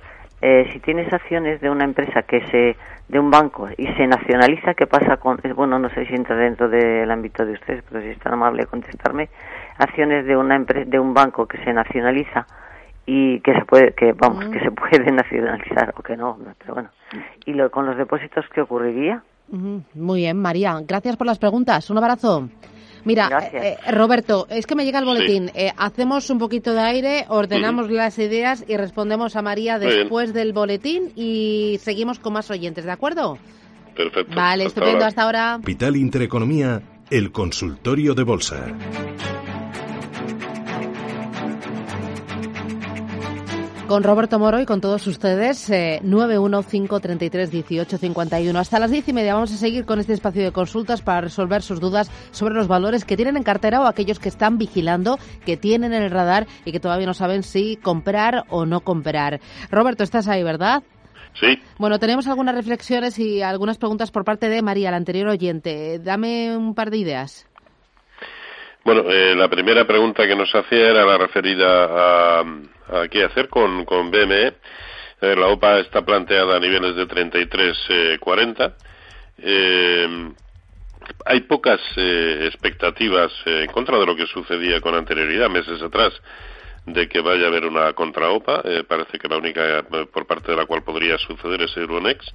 eh, 0.41 0.69
si 0.71 0.79
tienes 0.79 1.11
acciones 1.11 1.59
de 1.61 1.69
una 1.69 1.85
empresa 1.85 2.21
que 2.23 2.45
se 2.47 2.75
de 3.07 3.19
un 3.19 3.31
banco 3.31 3.67
y 3.75 3.87
se 3.93 4.05
nacionaliza, 4.05 4.75
¿qué 4.75 4.85
pasa 4.85 5.17
con, 5.17 5.39
bueno, 5.55 5.79
no 5.79 5.89
sé 5.89 6.05
si 6.05 6.13
entra 6.13 6.35
dentro 6.35 6.69
del 6.69 7.09
ámbito 7.09 7.43
de 7.43 7.53
ustedes, 7.53 7.83
pero 7.89 8.03
si 8.03 8.09
es 8.09 8.19
tan 8.19 8.33
amable 8.33 8.67
contestarme, 8.67 9.29
acciones 9.79 10.27
de 10.27 10.37
una 10.37 10.59
de 10.59 10.99
un 10.99 11.15
banco 11.15 11.47
que 11.47 11.57
se 11.63 11.73
nacionaliza, 11.73 12.45
y 13.11 13.39
que 13.39 13.53
se 13.53 13.65
puede 13.65 13.93
que 13.93 14.13
vamos 14.13 14.45
que 14.49 14.59
se 14.59 14.69
puede 14.69 15.11
nacionalizar 15.11 15.95
o 15.97 16.03
que 16.03 16.15
no 16.15 16.37
pero 16.59 16.75
bueno. 16.75 16.89
Y 17.45 17.53
lo, 17.53 17.71
con 17.71 17.87
los 17.87 17.97
depósitos 17.97 18.45
qué 18.53 18.61
ocurriría 18.61 19.23
muy 19.47 20.21
bien 20.21 20.37
María 20.37 20.79
gracias 20.87 21.17
por 21.17 21.25
las 21.25 21.39
preguntas. 21.39 21.89
Un 21.89 21.97
abrazo. 21.97 22.47
Mira, 23.05 23.29
eh, 23.53 23.77
Roberto, 23.91 24.45
es 24.49 24.67
que 24.67 24.75
me 24.75 24.85
llega 24.85 24.99
el 24.99 25.05
boletín. 25.05 25.49
Eh, 25.55 25.71
hacemos 25.77 26.29
un 26.29 26.37
poquito 26.37 26.73
de 26.73 26.81
aire, 26.81 27.25
ordenamos 27.29 27.89
las 27.89 28.19
ideas 28.19 28.63
y 28.67 28.75
respondemos 28.77 29.35
a 29.37 29.41
María 29.41 29.79
después 29.79 30.33
del 30.33 30.53
boletín 30.53 31.13
y 31.15 31.77
seguimos 31.79 32.19
con 32.19 32.33
más 32.33 32.51
oyentes, 32.51 32.85
¿de 32.85 32.91
acuerdo? 32.91 33.37
Perfecto. 33.95 34.35
Vale, 34.35 34.65
estupendo, 34.65 35.05
hasta 35.05 35.23
ahora. 35.23 35.59
Vital 35.63 35.95
Intereconomía, 35.95 36.81
el 37.09 37.31
consultorio 37.31 38.13
de 38.13 38.23
bolsa. 38.23 38.67
Con 43.89 44.03
Roberto 44.03 44.37
Moro 44.37 44.61
y 44.61 44.67
con 44.67 44.81
todos 44.81 45.07
ustedes, 45.07 45.67
eh, 45.71 45.99
915331851. 46.03 48.59
Hasta 48.59 48.77
las 48.77 48.91
diez 48.91 49.09
y 49.09 49.13
media 49.13 49.33
vamos 49.33 49.51
a 49.51 49.57
seguir 49.57 49.85
con 49.85 49.99
este 49.99 50.13
espacio 50.13 50.43
de 50.43 50.51
consultas 50.51 51.01
para 51.01 51.21
resolver 51.21 51.63
sus 51.63 51.79
dudas 51.79 52.11
sobre 52.29 52.53
los 52.53 52.67
valores 52.67 53.03
que 53.03 53.17
tienen 53.17 53.35
en 53.35 53.41
cartera 53.41 53.81
o 53.81 53.87
aquellos 53.87 54.19
que 54.19 54.29
están 54.29 54.59
vigilando, 54.59 55.17
que 55.43 55.57
tienen 55.57 55.91
en 55.91 56.03
el 56.03 56.11
radar 56.11 56.45
y 56.65 56.71
que 56.71 56.79
todavía 56.79 57.07
no 57.07 57.15
saben 57.15 57.41
si 57.41 57.77
comprar 57.77 58.43
o 58.49 58.67
no 58.67 58.81
comprar. 58.81 59.39
Roberto, 59.71 60.03
estás 60.03 60.27
ahí, 60.27 60.43
¿verdad? 60.43 60.83
Sí. 61.33 61.59
Bueno, 61.79 61.97
tenemos 61.97 62.27
algunas 62.27 62.53
reflexiones 62.53 63.17
y 63.17 63.41
algunas 63.41 63.79
preguntas 63.79 64.11
por 64.11 64.23
parte 64.23 64.49
de 64.49 64.61
María, 64.61 64.91
la 64.91 64.97
anterior 64.97 65.29
oyente. 65.29 65.97
Dame 65.97 66.55
un 66.55 66.75
par 66.75 66.91
de 66.91 66.97
ideas. 66.97 67.49
Bueno, 68.85 69.09
eh, 69.09 69.33
la 69.35 69.49
primera 69.49 69.87
pregunta 69.87 70.27
que 70.27 70.35
nos 70.35 70.53
hacía 70.53 70.91
era 70.91 71.07
la 71.07 71.17
referida 71.17 72.41
a 72.41 72.43
qué 73.09 73.23
hacer 73.23 73.49
con, 73.49 73.85
con 73.85 74.11
BME. 74.11 74.53
Eh, 75.21 75.35
la 75.35 75.47
OPA 75.47 75.79
está 75.79 76.03
planteada 76.03 76.55
a 76.55 76.59
niveles 76.59 76.95
de 76.95 77.07
33-40. 77.07 78.73
Eh, 79.39 80.31
hay 81.25 81.41
pocas 81.41 81.81
eh, 81.97 82.45
expectativas 82.45 83.31
en 83.45 83.67
contra 83.71 83.97
de 83.97 84.05
lo 84.05 84.15
que 84.15 84.27
sucedía 84.27 84.79
con 84.79 84.95
anterioridad, 84.95 85.49
meses 85.49 85.81
atrás, 85.81 86.13
de 86.85 87.09
que 87.09 87.19
vaya 87.19 87.45
a 87.45 87.47
haber 87.47 87.65
una 87.65 87.93
contra-OPA. 87.93 88.63
parece 88.87 89.19
que 89.19 89.27
la 89.27 89.37
única 89.37 89.83
por 90.11 90.25
parte 90.25 90.51
de 90.51 90.57
la 90.57 90.65
cual 90.65 90.83
podría 90.83 91.17
suceder 91.17 91.63
es 91.63 91.75
Euronext, 91.75 92.29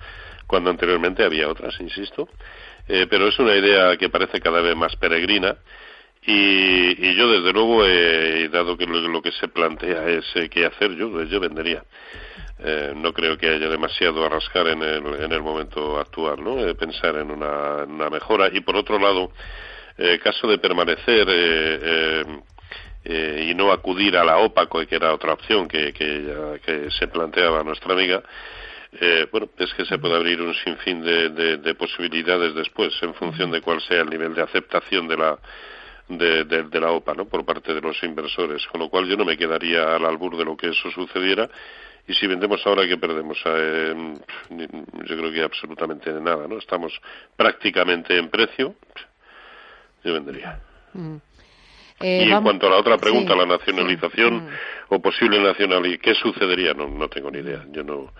cuando 0.46 0.70
anteriormente 0.70 1.24
había 1.24 1.48
otras, 1.48 1.80
insisto. 1.80 2.28
pero 2.86 3.28
es 3.28 3.38
una 3.38 3.56
idea 3.56 3.96
que 3.96 4.10
parece 4.10 4.40
cada 4.40 4.60
vez 4.60 4.76
más 4.76 4.94
peregrina 4.96 5.56
y, 6.26 7.14
yo, 7.16 7.28
desde 7.28 7.52
luego, 7.52 7.84
he 7.84 8.48
dado 8.48 8.76
que 8.76 8.86
lo, 8.86 9.20
que 9.20 9.32
se 9.32 9.48
plantea 9.48 10.08
es 10.08 10.24
eh, 10.36 10.48
qué 10.48 10.64
hacer, 10.66 10.94
yo, 10.96 11.22
yo 11.24 11.40
vendería. 11.40 11.82
Eh, 12.58 12.92
no 12.96 13.12
creo 13.12 13.36
que 13.36 13.48
haya 13.48 13.68
demasiado 13.68 14.24
a 14.24 14.28
rascar 14.28 14.68
en 14.68 14.82
el, 14.82 15.04
en 15.22 15.32
el 15.32 15.42
momento 15.42 15.98
actual, 15.98 16.42
¿no? 16.42 16.58
Eh, 16.66 16.74
pensar 16.74 17.16
en 17.16 17.30
una, 17.30 17.84
mejora. 18.10 18.48
Y 18.52 18.60
por 18.60 18.76
otro 18.76 18.98
lado, 18.98 19.32
eh, 19.98 20.18
caso 20.22 20.46
de 20.48 20.58
permanecer 20.58 21.28
y 23.06 23.54
no 23.54 23.70
acudir 23.70 24.16
a 24.16 24.24
la 24.24 24.38
OPA, 24.38 24.66
que 24.86 24.96
era 24.96 25.12
otra 25.12 25.34
opción 25.34 25.68
que, 25.68 25.92
que, 25.92 26.58
que 26.64 26.90
se 26.90 27.06
planteaba 27.08 27.62
nuestra 27.62 27.92
amiga, 27.92 28.22
bueno, 29.30 29.50
es 29.58 29.74
que 29.74 29.84
se 29.84 29.98
puede 29.98 30.14
abrir 30.14 30.40
un 30.40 30.54
sinfín 30.54 31.02
de, 31.02 31.58
de, 31.58 31.74
posibilidades 31.74 32.54
después, 32.54 32.94
en 33.02 33.12
función 33.14 33.50
de 33.50 33.60
cuál 33.60 33.82
sea 33.82 34.00
el 34.00 34.08
nivel 34.08 34.34
de 34.34 34.42
aceptación 34.42 35.06
de 35.06 35.16
la 35.18 35.38
de, 36.08 36.44
de, 36.44 36.80
la 36.80 36.90
OPA, 36.90 37.14
¿no? 37.14 37.26
Por 37.26 37.44
parte 37.44 37.72
de 37.72 37.80
los 37.80 38.02
inversores, 38.02 38.66
con 38.66 38.80
lo 38.80 38.88
cual 38.88 39.06
yo 39.06 39.16
no 39.16 39.24
me 39.24 39.36
quedaría 39.36 39.96
al 39.96 40.04
albur 40.04 40.36
de 40.36 40.44
lo 40.44 40.56
que 40.56 40.68
eso 40.68 40.90
sucediera. 40.90 41.48
Y 42.06 42.12
si 42.14 42.26
vendemos 42.26 42.60
ahora, 42.66 42.86
¿qué 42.86 42.98
perdemos? 42.98 43.38
Eh, 43.46 44.14
yo 44.50 45.16
creo 45.16 45.32
que 45.32 45.42
absolutamente 45.42 46.12
nada, 46.12 46.46
¿no? 46.46 46.58
Estamos 46.58 46.92
prácticamente 47.36 48.18
en 48.18 48.28
precio. 48.28 48.74
Yo 50.04 50.12
vendería. 50.12 50.60
Mm. 50.92 51.16
y 52.00 52.22
en 52.22 52.32
eh, 52.32 52.40
cuanto 52.42 52.66
a 52.66 52.70
la 52.70 52.76
otra 52.76 52.98
pregunta, 52.98 53.34
la 53.34 53.46
nacionalización 53.46 54.44
mm. 54.44 54.48
o 54.90 55.00
posible 55.00 55.40
nacionalización, 55.40 56.02
¿qué 56.02 56.14
sucedería? 56.14 56.74
No, 56.74 56.88
no 56.88 57.08
tengo 57.08 57.30
ni 57.30 57.38
idea. 57.38 57.64
Yo 57.70 57.82
no, 57.82 58.12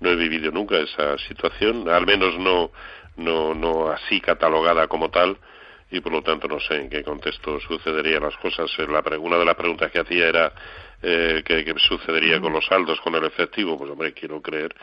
no 0.00 0.10
he 0.10 0.16
vivido 0.16 0.50
nunca 0.50 0.78
esa 0.78 1.16
situación, 1.18 1.88
al 1.88 2.04
menos 2.04 2.36
no, 2.36 2.72
no, 3.16 3.54
no 3.54 3.90
así 3.90 4.20
catalogada 4.20 4.88
como 4.88 5.10
tal 5.10 5.38
y 5.90 6.00
por 6.00 6.12
lo 6.12 6.22
tanto 6.22 6.48
no 6.48 6.60
sé 6.60 6.74
en 6.74 6.90
qué 6.90 7.02
contexto 7.02 7.58
sucederían 7.60 8.22
las 8.22 8.36
cosas. 8.36 8.70
Eh, 8.78 8.86
la, 8.86 9.02
una 9.18 9.38
de 9.38 9.44
las 9.44 9.54
preguntas 9.54 9.90
que 9.90 10.00
hacía 10.00 10.28
era 10.28 10.52
eh, 11.02 11.42
¿qué, 11.44 11.64
sucedería 11.76 12.40
con 12.40 12.52
los 12.52 12.66
saldos, 12.66 13.00
con 13.00 13.14
el 13.14 13.24
efectivo. 13.24 13.78
Pues 13.78 13.90
hombre, 13.90 14.12
quiero 14.12 14.40
creer 14.42 14.74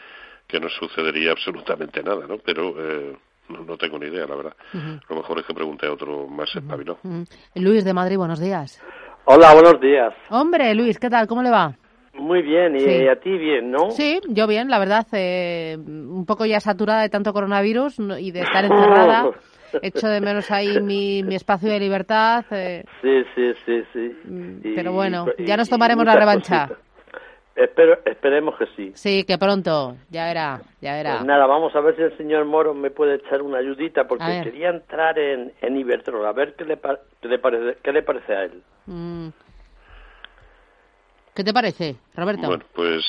que 0.47 0.59
no 0.59 0.69
sucedería 0.69 1.31
absolutamente 1.31 2.01
nada, 2.01 2.25
¿no? 2.27 2.37
Pero 2.37 2.73
eh, 2.77 3.15
no, 3.49 3.77
tengo 3.77 3.99
ni 3.99 4.07
idea, 4.07 4.25
la 4.25 4.35
verdad. 4.35 4.55
Lo 5.09 5.15
mejor 5.15 5.39
es 5.39 5.45
que 5.45 5.53
pregunte 5.53 5.85
a 5.85 5.91
otro 5.91 6.27
más 6.27 6.55
espabilado. 6.55 6.99
Luis 7.55 7.83
de 7.83 7.93
Madrid, 7.93 8.17
buenos 8.17 8.39
días. 8.39 8.81
Hola, 9.25 9.53
buenos 9.53 9.79
días. 9.81 10.13
Hombre, 10.29 10.73
Luis, 10.75 10.99
¿qué 10.99 11.09
tal? 11.09 11.27
¿Cómo 11.27 11.41
le 11.41 11.49
va? 11.49 11.75
Muy 12.13 12.41
bien, 12.41 12.77
y 12.77 13.07
a 13.07 13.19
ti 13.19 13.37
bien, 13.37 13.71
¿no? 13.71 13.91
Sí, 13.91 14.21
yo 14.29 14.47
bien, 14.47 14.69
la 14.69 14.79
verdad, 14.79 15.05
eh, 15.11 15.77
un 15.77 16.25
poco 16.25 16.45
ya 16.45 16.61
saturada 16.61 17.01
de 17.01 17.09
tanto 17.09 17.33
coronavirus 17.33 17.99
y 18.19 18.31
de 18.31 18.39
estar 18.39 18.63
encerrada. 18.63 19.31
echo 19.81 20.07
de 20.07 20.21
menos 20.21 20.51
ahí 20.51 20.81
mi, 20.81 21.23
mi 21.23 21.35
espacio 21.35 21.69
de 21.69 21.79
libertad. 21.79 22.45
Eh. 22.51 22.83
Sí, 23.01 23.23
sí, 23.35 23.53
sí, 23.65 23.83
sí. 23.93 24.15
Mm, 24.25 24.75
pero 24.75 24.91
bueno, 24.93 25.25
ya 25.39 25.57
nos 25.57 25.69
tomaremos 25.69 26.05
la 26.05 26.15
revancha. 26.15 26.69
Espero, 27.55 27.99
esperemos 28.03 28.57
que 28.57 28.65
sí. 28.75 28.91
Sí, 28.95 29.23
que 29.23 29.37
pronto, 29.37 29.95
ya 30.09 30.25
verá, 30.25 30.59
ya 30.81 30.93
verá. 30.93 31.13
Pues 31.13 31.25
nada, 31.25 31.45
vamos 31.45 31.73
a 31.73 31.79
ver 31.79 31.95
si 31.95 32.01
el 32.01 32.17
señor 32.17 32.43
Moro 32.43 32.73
me 32.73 32.91
puede 32.91 33.15
echar 33.15 33.41
una 33.41 33.59
ayudita, 33.59 34.05
porque 34.09 34.41
quería 34.43 34.69
entrar 34.69 35.17
en, 35.17 35.53
en 35.61 35.77
Iberdrola, 35.77 36.29
a 36.29 36.33
ver 36.33 36.55
qué 36.55 36.65
le, 36.65 36.77
qué 37.21 37.27
le, 37.29 37.39
parece, 37.39 37.77
qué 37.81 37.93
le 37.93 38.03
parece 38.03 38.33
a 38.35 38.43
él. 38.43 38.61
Mm. 38.87 39.29
¿Qué 41.33 41.43
te 41.45 41.53
parece, 41.53 41.95
Roberto? 42.13 42.47
Bueno, 42.47 42.65
pues, 42.73 43.05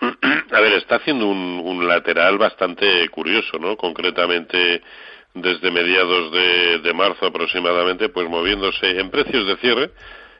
a 0.52 0.60
ver, 0.60 0.74
está 0.74 0.96
haciendo 0.96 1.26
un, 1.26 1.62
un 1.64 1.88
lateral 1.88 2.36
bastante 2.36 3.08
curioso, 3.08 3.58
¿no? 3.58 3.78
Concretamente 3.78 4.82
desde 5.36 5.70
mediados 5.70 6.32
de, 6.32 6.92
marzo 6.94 7.26
aproximadamente, 7.26 8.08
pues 8.08 8.28
moviéndose 8.28 8.98
en 8.98 9.10
precios 9.10 9.46
de 9.46 9.56
cierre 9.58 9.90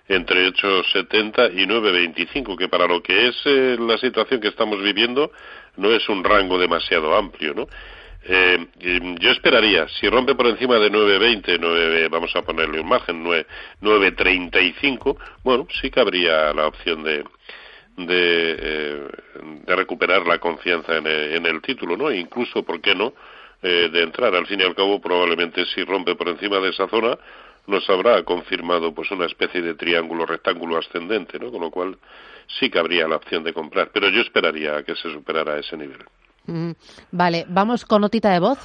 entre 0.08 0.48
8,70 0.48 1.52
y 1.54 1.66
9,25, 1.66 2.56
que 2.56 2.68
para 2.68 2.86
lo 2.86 3.02
que 3.02 3.28
es 3.28 3.36
eh, 3.44 3.76
la 3.78 3.98
situación 3.98 4.40
que 4.40 4.48
estamos 4.48 4.80
viviendo 4.82 5.32
no 5.76 5.90
es 5.90 6.08
un 6.08 6.24
rango 6.24 6.58
demasiado 6.58 7.14
amplio, 7.14 7.54
¿no? 7.54 7.66
Eh, 8.28 8.66
yo 9.20 9.30
esperaría, 9.30 9.86
si 9.88 10.08
rompe 10.08 10.34
por 10.34 10.46
encima 10.46 10.76
de 10.76 10.90
9.20, 10.90 11.58
9, 11.60 12.08
vamos 12.08 12.34
a 12.34 12.42
ponerle 12.42 12.80
un 12.80 12.88
margen, 12.88 13.24
9.35, 13.24 15.16
bueno, 15.44 15.68
sí 15.80 15.90
que 15.90 16.00
habría 16.00 16.52
la 16.52 16.66
opción 16.66 17.04
de, 17.04 17.22
de, 17.98 18.56
eh, 18.58 19.08
de 19.64 19.76
recuperar 19.76 20.26
la 20.26 20.38
confianza 20.38 20.96
en 20.96 21.06
el, 21.06 21.34
en 21.34 21.46
el 21.46 21.60
título, 21.60 21.96
¿no? 21.96 22.10
incluso, 22.10 22.64
¿por 22.64 22.80
qué 22.80 22.94
no?, 22.94 23.12
eh, 23.62 23.88
de 23.92 24.02
entrar. 24.02 24.34
Al 24.34 24.46
fin 24.46 24.60
y 24.60 24.64
al 24.64 24.74
cabo, 24.74 25.00
probablemente 25.00 25.64
si 25.66 25.82
rompe 25.84 26.14
por 26.14 26.28
encima 26.28 26.58
de 26.58 26.70
esa 26.70 26.88
zona, 26.88 27.18
nos 27.66 27.88
habrá 27.90 28.22
confirmado 28.22 28.94
pues 28.94 29.10
una 29.10 29.26
especie 29.26 29.62
de 29.62 29.74
triángulo 29.74 30.26
rectángulo 30.26 30.78
ascendente, 30.78 31.38
¿no? 31.38 31.50
Con 31.50 31.60
lo 31.60 31.70
cual 31.70 31.98
sí 32.58 32.70
que 32.70 32.78
habría 32.78 33.08
la 33.08 33.16
opción 33.16 33.42
de 33.42 33.52
comprar, 33.52 33.90
pero 33.92 34.08
yo 34.08 34.20
esperaría 34.20 34.82
que 34.84 34.94
se 34.94 35.10
superara 35.12 35.58
ese 35.58 35.76
nivel. 35.76 36.04
Mm, 36.46 36.72
vale, 37.10 37.44
vamos 37.48 37.84
con 37.84 38.02
notita 38.02 38.30
de 38.30 38.38
voz. 38.38 38.58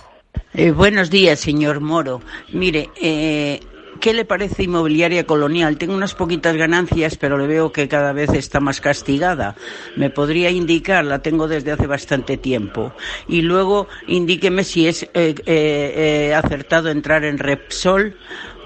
Eh, 0.53 0.71
buenos 0.71 1.09
días, 1.09 1.39
señor 1.39 1.79
Moro. 1.79 2.21
Mire, 2.53 2.89
eh, 3.01 3.59
¿Qué 3.99 4.13
le 4.13 4.25
parece 4.25 4.63
inmobiliaria 4.63 5.25
colonial? 5.25 5.77
Tengo 5.77 5.93
unas 5.93 6.15
poquitas 6.15 6.55
ganancias, 6.55 7.17
pero 7.17 7.37
le 7.37 7.45
veo 7.45 7.71
que 7.71 7.87
cada 7.87 8.13
vez 8.13 8.33
está 8.33 8.59
más 8.59 8.81
castigada. 8.81 9.55
¿Me 9.95 10.09
podría 10.09 10.49
indicar? 10.49 11.05
La 11.05 11.19
tengo 11.19 11.47
desde 11.47 11.71
hace 11.71 11.85
bastante 11.87 12.37
tiempo. 12.37 12.93
Y 13.27 13.41
luego 13.41 13.87
indíqueme 14.07 14.63
si 14.63 14.87
es 14.87 15.03
eh, 15.03 15.09
eh, 15.13 15.35
eh, 15.45 16.33
acertado 16.33 16.89
entrar 16.89 17.25
en 17.25 17.37
Repsol 17.37 18.17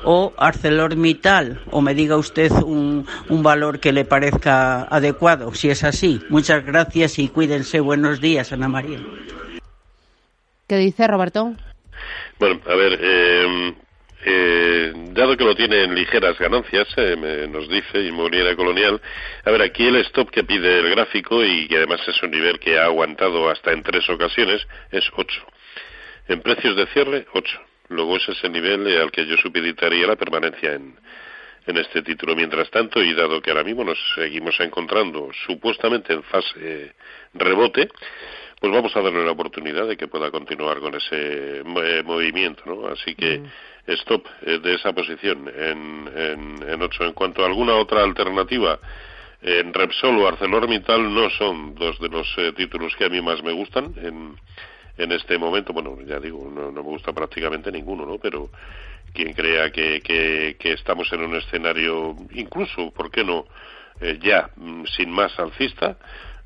o 0.05 0.33
ArcelorMittal, 0.37 1.61
o 1.71 1.81
me 1.81 1.95
diga 1.95 2.15
usted 2.15 2.51
un, 2.51 3.07
un 3.27 3.43
valor 3.43 3.79
que 3.79 3.91
le 3.91 4.05
parezca 4.05 4.83
adecuado, 4.83 5.53
si 5.53 5.69
es 5.69 5.83
así. 5.83 6.21
Muchas 6.29 6.63
gracias 6.63 7.17
y 7.17 7.27
cuídense. 7.27 7.79
Buenos 7.79 8.21
días, 8.21 8.53
Ana 8.53 8.69
María. 8.69 8.99
¿Qué 10.67 10.77
dice 10.77 11.07
Roberto? 11.07 11.53
Bueno, 12.39 12.61
a 12.67 12.75
ver, 12.75 12.99
eh, 13.01 13.75
eh, 14.27 14.91
dado 15.11 15.37
que 15.37 15.43
lo 15.43 15.55
tiene 15.55 15.83
en 15.83 15.93
ligeras 15.93 16.37
ganancias, 16.39 16.87
eh, 16.97 17.47
nos 17.47 17.69
dice 17.69 18.01
Inmobiliaria 18.01 18.55
Colonial, 18.55 18.99
a 19.43 19.51
ver, 19.51 19.61
aquí 19.61 19.85
el 19.85 19.97
stop 19.97 20.31
que 20.31 20.43
pide 20.43 20.79
el 20.79 20.89
gráfico 20.89 21.43
y 21.43 21.67
que 21.67 21.77
además 21.77 22.01
es 22.07 22.21
un 22.23 22.31
nivel 22.31 22.59
que 22.59 22.79
ha 22.79 22.85
aguantado 22.85 23.49
hasta 23.49 23.71
en 23.71 23.83
tres 23.83 24.09
ocasiones 24.09 24.65
es 24.91 25.03
8. 25.15 25.41
En 26.27 26.41
precios 26.41 26.75
de 26.75 26.87
cierre, 26.87 27.27
8. 27.33 27.61
Luego 27.89 28.17
ese 28.17 28.31
es 28.31 28.43
el 28.43 28.51
nivel 28.51 28.87
al 28.99 29.11
que 29.11 29.27
yo 29.27 29.37
supeditaría 29.37 30.07
la 30.07 30.15
permanencia 30.15 30.73
en, 30.73 30.95
en 31.67 31.77
este 31.77 32.01
título. 32.01 32.35
Mientras 32.35 32.71
tanto, 32.71 33.03
y 33.03 33.13
dado 33.13 33.41
que 33.41 33.51
ahora 33.51 33.63
mismo 33.63 33.83
nos 33.83 33.99
seguimos 34.15 34.59
encontrando 34.59 35.29
supuestamente 35.45 36.13
en 36.13 36.23
fase 36.23 36.95
rebote, 37.33 37.89
pues 38.59 38.71
vamos 38.71 38.95
a 38.95 39.01
darle 39.01 39.23
la 39.23 39.31
oportunidad 39.31 39.87
de 39.87 39.97
que 39.97 40.07
pueda 40.07 40.31
continuar 40.31 40.79
con 40.79 40.95
ese 40.95 41.61
movimiento, 41.63 42.63
¿no? 42.65 42.87
Así 42.87 43.13
que 43.13 43.39
mm. 43.39 43.45
Stop 43.87 44.27
de 44.41 44.73
esa 44.73 44.93
posición 44.93 45.47
en, 45.47 46.09
en, 46.15 46.69
en 46.69 46.81
8. 46.81 47.05
En 47.05 47.13
cuanto 47.13 47.43
a 47.43 47.47
alguna 47.47 47.75
otra 47.75 48.03
alternativa, 48.03 48.79
en 49.41 49.73
Repsol 49.73 50.17
o 50.19 50.27
ArcelorMittal 50.27 51.13
no 51.13 51.29
son 51.29 51.75
dos 51.75 51.99
de 51.99 52.09
los 52.09 52.27
títulos 52.55 52.95
que 52.95 53.05
a 53.05 53.09
mí 53.09 53.21
más 53.21 53.43
me 53.43 53.51
gustan 53.51 53.93
en, 53.97 54.35
en 54.97 55.11
este 55.11 55.37
momento. 55.37 55.73
Bueno, 55.73 55.97
ya 56.05 56.19
digo, 56.19 56.49
no, 56.49 56.71
no 56.71 56.83
me 56.83 56.89
gusta 56.89 57.13
prácticamente 57.13 57.71
ninguno, 57.71 58.05
¿no? 58.05 58.17
Pero 58.17 58.49
quien 59.13 59.33
crea 59.33 59.71
que, 59.71 60.01
que, 60.01 60.73
estamos 60.73 61.11
en 61.13 61.21
un 61.21 61.35
escenario, 61.35 62.15
incluso, 62.31 62.91
¿por 62.91 63.09
qué 63.11 63.23
no? 63.23 63.45
Eh, 64.01 64.19
ya 64.21 64.49
mm, 64.55 64.83
sin 64.85 65.09
más 65.09 65.37
alcista 65.39 65.97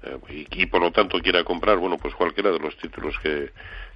eh, 0.03 0.46
y, 0.51 0.65
por 0.68 0.82
lo 0.82 0.91
tanto 0.91 1.20
quiera 1.20 1.44
comprar, 1.44 1.77
bueno, 1.77 1.98
pues 1.98 2.13
cualquiera 2.15 2.51
de 2.51 2.60
los 2.60 2.77
títulos 2.77 3.15
que, 3.22 3.51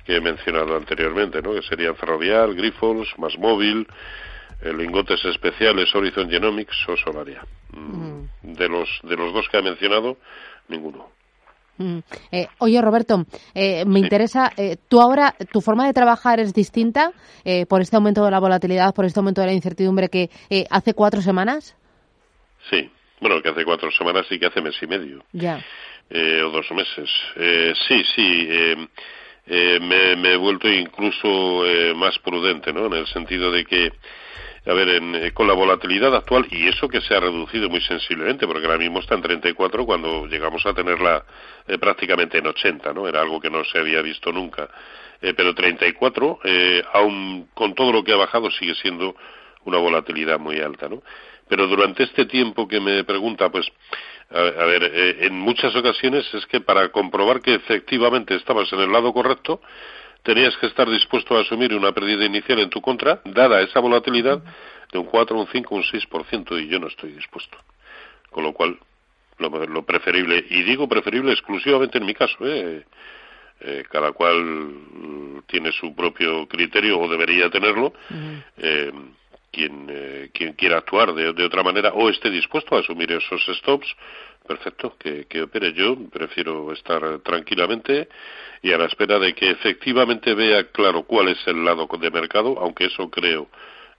que 0.06 0.18
he 0.18 0.22
mencionado 0.22 0.76
anteriormente, 0.76 1.42
¿no? 1.42 1.54
Que 1.54 1.62
serían 1.62 1.96
Ferrovial, 1.96 2.56
Grifols, 2.56 3.08
Más 3.18 3.38
Móvil, 3.38 3.88
eh, 4.62 4.74
lingotes 4.74 5.24
especiales, 5.26 5.94
Horizon 5.96 6.30
Genomics 6.30 6.88
o 6.90 6.98
Solaria. 6.98 7.46
Mm, 7.72 8.26
de 8.44 8.70
los 8.70 8.90
de 9.04 9.16
los 9.16 9.34
dos 9.34 9.48
que 9.50 9.58
he 9.58 9.62
mencionado, 9.62 10.18
ninguno. 10.68 11.10
Mm. 11.78 12.00
Eh, 12.32 12.48
oye, 12.60 12.82
Roberto, 12.82 13.26
eh, 13.56 13.84
me 13.86 14.00
interesa, 14.00 14.52
eh, 14.58 14.78
tú 14.88 15.02
ahora, 15.02 15.36
tu 15.52 15.60
forma 15.60 15.88
de 15.88 15.94
trabajar 15.94 16.40
es 16.40 16.54
distinta 16.54 17.12
por 17.68 17.82
este 17.82 17.96
aumento 17.98 18.24
de 18.24 18.32
la 18.32 18.40
volatilidad, 18.40 18.94
por 18.94 19.06
este 19.06 19.20
aumento 19.20 19.42
de 19.42 19.48
la 19.48 19.54
incertidumbre 19.54 20.08
que 20.10 20.30
hace 20.70 20.94
cuatro 20.94 21.22
semanas. 21.22 21.76
Sí, 22.70 22.90
bueno, 23.24 23.42
que 23.42 23.50
hace 23.50 23.66
cuatro 23.66 23.90
semanas 23.92 24.28
y 24.30 24.38
que 24.38 24.46
hace 24.46 24.62
mes 24.62 24.76
y 24.82 24.88
medio. 24.88 25.24
Ya. 25.32 25.64
o 26.12 26.50
dos 26.50 26.70
meses. 26.72 27.10
sí, 27.88 28.04
sí. 28.16 28.50
Me, 29.48 30.16
me, 30.16 30.34
he 30.34 30.38
vuelto 30.38 30.70
incluso 30.70 31.64
más 31.96 32.18
prudente, 32.20 32.72
¿no? 32.72 32.86
En 32.86 32.94
el 32.94 33.08
sentido 33.08 33.52
de 33.52 33.66
que 33.66 33.92
a 34.66 34.74
ver, 34.74 34.88
eh, 34.90 35.32
con 35.34 35.48
la 35.48 35.54
volatilidad 35.54 36.16
actual, 36.16 36.48
y 36.50 36.68
eso 36.68 36.88
que 36.88 37.02
se 37.02 37.14
ha 37.14 37.20
reducido 37.20 37.70
muy 37.70 37.82
sensiblemente, 37.82 38.48
porque 38.48 38.66
ahora 38.66 38.78
mismo 38.78 39.00
está 39.00 39.16
en 39.16 39.22
34 39.22 39.86
cuando 39.86 40.26
llegamos 40.26 40.66
a 40.66 40.74
tenerla 40.74 41.26
eh, 41.68 41.78
prácticamente 41.78 42.38
en 42.38 42.48
80, 42.48 42.94
¿no? 42.94 43.08
Era 43.08 43.22
algo 43.22 43.42
que 43.42 43.50
no 43.50 43.66
se 43.66 43.78
había 43.78 44.02
visto 44.02 44.32
nunca. 44.32 44.70
Eh, 45.22 45.34
pero 45.36 45.54
34, 45.54 46.40
eh, 46.46 46.82
aun 46.94 47.50
con 47.54 47.76
todo 47.76 47.92
lo 47.92 48.04
que 48.04 48.14
ha 48.14 48.18
bajado, 48.18 48.50
sigue 48.52 48.76
siendo 48.76 49.16
una 49.66 49.80
volatilidad 49.80 50.40
muy 50.40 50.60
alta, 50.60 50.88
¿no? 50.88 51.02
Pero 51.48 51.68
durante 51.68 52.04
este 52.04 52.26
tiempo 52.26 52.68
que 52.68 52.80
me 52.80 53.04
pregunta, 53.04 53.50
pues, 53.50 53.68
a, 54.32 54.40
a 54.40 54.66
ver, 54.66 54.84
en 55.22 55.40
muchas 55.40 55.76
ocasiones 55.76 56.26
es 56.34 56.46
que 56.48 56.62
para 56.62 56.90
comprobar 56.90 57.42
que 57.42 57.56
efectivamente 57.56 58.36
estabas 58.36 58.72
en 58.74 58.80
el 58.80 58.92
lado 58.92 59.14
correcto, 59.14 59.62
tenías 60.24 60.56
que 60.58 60.68
estar 60.68 60.90
dispuesto 60.90 61.38
a 61.38 61.42
asumir 61.42 61.74
una 61.76 61.92
pérdida 61.92 62.26
inicial 62.26 62.60
en 62.60 62.70
tu 62.70 62.82
contra, 62.82 63.22
dada 63.26 63.62
esa 63.62 63.80
volatilidad 63.80 64.42
de 64.92 65.00
un 65.00 65.06
4, 65.06 65.38
un 65.38 65.48
5, 65.48 65.76
un 65.76 65.84
6%, 65.84 66.64
y 66.64 66.68
yo 66.68 66.80
no 66.80 66.88
estoy 66.88 67.12
dispuesto. 67.12 67.58
Con 68.30 68.44
lo 68.44 68.54
cual, 68.54 68.80
lo, 69.38 69.84
preferible, 69.84 70.44
y 70.50 70.64
digo 70.64 70.88
preferible 70.88 71.34
exclusivamente 71.34 71.98
en 71.98 72.06
mi 72.06 72.14
caso, 72.14 72.38
¿eh? 72.42 72.86
Eh, 73.66 73.84
cada 73.90 74.12
cual 74.12 75.44
tiene 75.48 75.72
su 75.72 75.96
propio 75.96 76.48
criterio 76.48 77.00
o 77.00 77.08
debería 77.08 77.50
tenerlo. 77.50 77.94
eh, 78.58 78.92
quien, 79.54 79.88
eh, 79.90 80.32
quien 80.34 80.54
quiera 80.54 80.80
actuar 80.80 81.14
de, 81.14 81.46
otra 81.46 81.64
manera 81.64 81.94
o 81.94 82.10
esté 82.10 82.30
dispuesto 82.30 82.76
a 82.76 82.80
asumir 82.80 83.12
esos 83.12 83.46
stops, 83.60 83.88
perfecto, 84.46 84.98
que, 84.98 85.26
que 85.26 85.44
opere. 85.44 85.72
Yo 85.74 85.96
prefiero 86.10 86.74
estar 86.74 87.20
tranquilamente 87.20 88.10
y 88.64 88.72
a 88.72 88.78
la 88.78 88.86
espera 88.86 89.20
de 89.20 89.34
que 89.34 89.52
efectivamente 89.52 90.34
vea 90.34 90.72
claro 90.72 91.04
cuál 91.04 91.30
es 91.30 91.38
el 91.46 91.64
lado 91.64 91.88
de 92.00 92.10
mercado, 92.10 92.58
aunque 92.60 92.86
eso 92.86 93.10
creo, 93.10 93.48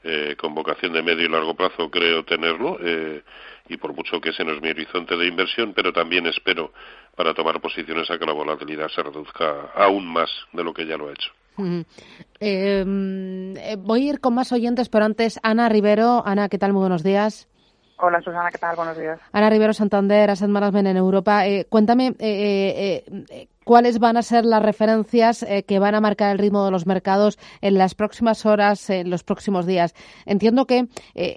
eh, 0.02 0.34
con 0.36 0.54
vocación 0.54 0.92
de 0.92 1.02
medio 1.02 1.24
y 1.24 1.28
largo 1.28 1.54
plazo, 1.54 1.90
creo 1.90 2.24
tenerlo, 2.24 2.78
eh, 2.82 3.22
y 3.68 3.76
por 3.76 3.94
mucho 3.94 4.20
que 4.20 4.30
ese 4.30 4.44
no 4.44 4.52
es 4.52 4.60
mi 4.60 4.68
horizonte 4.70 5.16
de 5.16 5.26
inversión, 5.26 5.72
pero 5.72 5.92
también 5.92 6.26
espero 6.26 6.72
para 7.16 7.32
tomar 7.32 7.60
posiciones 7.60 8.10
a 8.10 8.18
que 8.18 8.26
la 8.26 8.32
volatilidad 8.32 8.88
se 8.88 9.02
reduzca 9.02 9.70
aún 9.74 10.06
más 10.06 10.30
de 10.52 10.64
lo 10.64 10.74
que 10.74 10.84
ya 10.84 10.96
lo 10.96 11.08
ha 11.08 11.12
hecho. 11.12 11.30
Em, 11.56 13.56
eh, 13.56 13.76
voy 13.78 14.08
a 14.08 14.10
ir 14.10 14.20
con 14.20 14.34
más 14.34 14.52
oyentes, 14.52 14.88
pero 14.88 15.04
antes, 15.04 15.38
Ana 15.42 15.68
Rivero. 15.68 16.22
Ana, 16.26 16.48
¿qué 16.48 16.58
tal? 16.58 16.72
Muy 16.72 16.80
buenos 16.80 17.02
días. 17.02 17.48
Hola 17.96 18.20
Susana, 18.20 18.50
¿qué 18.50 18.58
tal? 18.58 18.74
Buenos 18.74 18.98
días. 18.98 19.20
Ana 19.32 19.50
Rivero 19.50 19.72
Santander, 19.72 20.28
Asset 20.28 20.48
Management 20.48 20.88
en 20.88 20.96
Europa. 20.96 21.46
Eh, 21.46 21.66
cuéntame 21.68 22.14
eh, 22.18 23.04
eh, 23.30 23.48
cuáles 23.64 23.98
van 23.98 24.16
a 24.16 24.22
ser 24.22 24.44
las 24.44 24.62
referencias 24.62 25.44
que 25.66 25.78
van 25.78 25.94
a 25.94 26.00
marcar 26.00 26.32
el 26.32 26.38
ritmo 26.38 26.64
de 26.64 26.70
los 26.70 26.86
mercados 26.86 27.38
en 27.60 27.74
las 27.74 27.94
próximas 27.94 28.46
horas, 28.46 28.88
en 28.90 29.10
los 29.10 29.24
próximos 29.24 29.66
días. 29.66 29.94
Entiendo 30.26 30.66
que, 30.66 30.88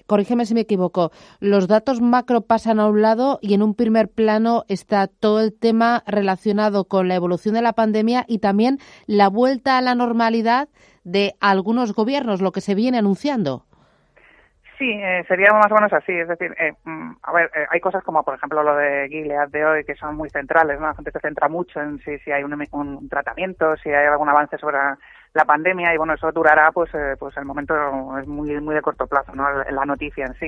corrígeme 0.05 0.45
si 0.45 0.53
me 0.53 0.61
equivoco, 0.61 1.11
los 1.39 1.67
datos 1.67 2.01
macro 2.01 2.41
pasan 2.41 2.79
a 2.79 2.87
un 2.87 3.01
lado 3.01 3.39
y 3.41 3.53
en 3.53 3.61
un 3.61 3.73
primer 3.73 4.09
plano 4.09 4.63
está 4.67 5.07
todo 5.07 5.39
el 5.39 5.53
tema 5.53 6.03
relacionado 6.05 6.85
con 6.85 7.07
la 7.07 7.15
evolución 7.15 7.55
de 7.55 7.61
la 7.61 7.73
pandemia 7.73 8.25
y 8.27 8.39
también 8.39 8.79
la 9.05 9.29
vuelta 9.29 9.77
a 9.77 9.81
la 9.81 9.95
normalidad 9.95 10.69
de 11.03 11.35
algunos 11.39 11.93
gobiernos, 11.93 12.41
lo 12.41 12.51
que 12.51 12.61
se 12.61 12.75
viene 12.75 12.97
anunciando. 12.97 13.65
Sí, 14.77 14.91
eh, 14.91 15.23
sería 15.27 15.51
más 15.53 15.71
o 15.71 15.75
menos 15.75 15.91
así. 15.91 16.11
Es 16.11 16.27
decir, 16.27 16.53
eh, 16.59 16.73
mm, 16.83 17.11
a 17.23 17.31
ver, 17.33 17.49
eh, 17.55 17.65
hay 17.71 17.79
cosas 17.79 18.03
como, 18.03 18.23
por 18.23 18.35
ejemplo, 18.35 18.61
lo 18.61 18.75
de 18.75 19.07
Gilead 19.09 19.49
de 19.49 19.65
hoy 19.65 19.83
que 19.83 19.95
son 19.95 20.15
muy 20.15 20.29
centrales, 20.29 20.79
¿no? 20.79 20.87
La 20.87 20.93
gente 20.93 21.11
se 21.11 21.19
centra 21.19 21.49
mucho 21.49 21.81
en 21.81 21.97
si, 21.99 22.19
si 22.19 22.31
hay 22.31 22.43
un, 22.43 22.53
un 22.71 23.09
tratamiento, 23.09 23.75
si 23.77 23.89
hay 23.89 24.05
algún 24.05 24.29
avance 24.29 24.57
sobre 24.59 24.77
la 25.33 25.45
pandemia 25.45 25.93
y, 25.93 25.97
bueno, 25.97 26.13
eso 26.13 26.31
durará, 26.31 26.71
pues, 26.71 26.93
eh, 26.93 27.15
pues 27.19 27.35
el 27.37 27.45
momento 27.45 27.73
es 28.19 28.27
muy, 28.27 28.59
muy 28.61 28.75
de 28.75 28.81
corto 28.81 29.07
plazo, 29.07 29.33
¿no? 29.33 29.45
La 29.63 29.85
noticia 29.85 30.25
en 30.25 30.35
sí. 30.35 30.47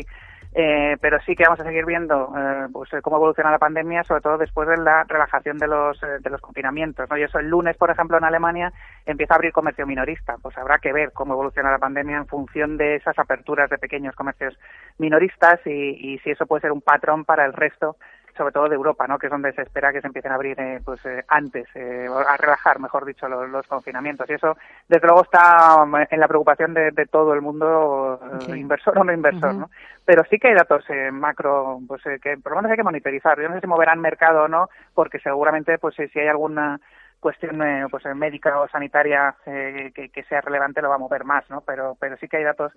Eh, 0.52 0.98
pero 1.00 1.20
sí 1.26 1.36
que 1.36 1.44
vamos 1.44 1.60
a 1.60 1.64
seguir 1.64 1.86
viendo 1.86 2.34
eh, 2.36 2.68
pues, 2.74 2.90
cómo 3.04 3.18
evoluciona 3.18 3.52
la 3.52 3.60
pandemia, 3.60 4.04
sobre 4.04 4.22
todo 4.22 4.38
después 4.38 4.68
de 4.68 4.78
la 4.78 5.04
relajación 5.04 5.60
de 5.60 5.68
los, 5.68 6.02
eh, 6.02 6.18
de 6.22 6.30
los 6.30 6.42
confinamientos. 6.42 7.08
¿no? 7.10 7.18
Y 7.18 7.24
eso 7.24 7.38
el 7.38 7.48
lunes, 7.48 7.78
por 7.78 7.92
ejemplo, 7.92 8.18
en 8.18 8.24
Alemania 8.24 8.74
empieza 9.06 9.36
a 9.36 9.38
abrir 9.38 9.52
comercio 9.52 9.86
minorista. 9.86 10.38
Pues 10.42 10.58
habrá 10.58 10.80
que 10.80 10.92
ver 10.92 11.12
cómo 11.14 11.34
evoluciona 11.34 11.72
la 11.72 11.78
pandemia 11.78 12.18
en 12.18 12.28
función 12.28 12.78
de 12.78 12.96
esas 12.96 13.18
aperturas 13.20 13.70
de 13.70 13.78
pequeños 13.78 14.16
comercios 14.16 14.58
minoristas 14.98 15.60
y, 15.66 16.14
y 16.14 16.20
si 16.20 16.32
eso 16.32 16.48
puede 16.48 16.62
ser 16.62 16.72
un 16.72 16.82
patrón 16.82 17.26
para 17.26 17.46
el 17.46 17.54
resto 17.54 17.98
sobre 18.39 18.54
todo 18.54 18.69
de 18.69 18.75
Europa, 18.75 19.06
¿no? 19.06 19.19
que 19.19 19.28
es 19.28 19.32
donde 19.32 19.52
se 19.52 19.63
espera 19.63 19.91
que 19.91 19.99
se 19.99 20.08
empiecen 20.08 20.32
a 20.32 20.36
abrir 20.36 20.58
eh, 20.62 20.80
pues 20.84 21.06
eh, 21.06 21.25
antes, 21.28 21.67
eh, 21.75 22.08
a 22.08 22.38
relajar, 22.38 22.80
mejor 22.80 23.04
dicho, 23.04 23.28
los, 23.28 23.67
confinamientos. 23.67 24.30
Y 24.30 24.34
eso, 24.34 24.56
desde 24.88 25.06
luego, 25.06 25.23
está 25.23 25.84
um, 25.84 25.93
en 25.97 26.19
la 26.21 26.28
preocupación 26.30 26.73
de, 26.73 26.91
todo 27.12 27.34
el 27.34 27.41
mundo, 27.41 28.17
inversor 28.47 28.97
o 28.97 29.04
no 29.04 29.12
inversor. 29.12 29.54
¿no? 29.54 29.69
Pero 30.06 30.23
sí 30.30 30.39
que 30.39 30.47
hay 30.47 30.56
datos 30.56 30.86
macro 31.12 31.80
pues 31.86 32.02
que 32.21 32.38
por 32.38 32.54
lo 32.54 32.60
menos 32.60 32.71
hay 32.71 32.78
que 32.78 32.84
monitorizar. 32.84 33.38
Yo 33.41 33.49
no 33.49 33.56
sé 33.56 33.62
si 33.62 33.67
moverán 33.67 33.99
mercado 33.99 34.43
o 34.43 34.47
no, 34.47 34.69
porque 34.93 35.19
seguramente 35.19 35.78
pues 35.80 35.95
si 35.95 36.17
hay 36.17 36.28
alguna 36.28 36.80
cuestión 37.19 37.62
eh, 37.62 37.86
pues 37.89 38.06
eh, 38.06 38.13
médica 38.13 38.60
o 38.60 38.67
sanitaria 38.67 39.36
eh, 39.45 39.91
que, 39.93 40.23
sea 40.23 40.41
relevante 40.41 40.82
lo 40.82 40.89
va 40.89 40.95
a 40.95 40.99
mover 40.99 41.25
más 41.25 41.49
no 41.49 41.62
pero 41.62 41.97
pero 41.99 42.17
sí 42.17 42.28
que 42.28 42.38
hay 42.38 42.43
datos 42.43 42.71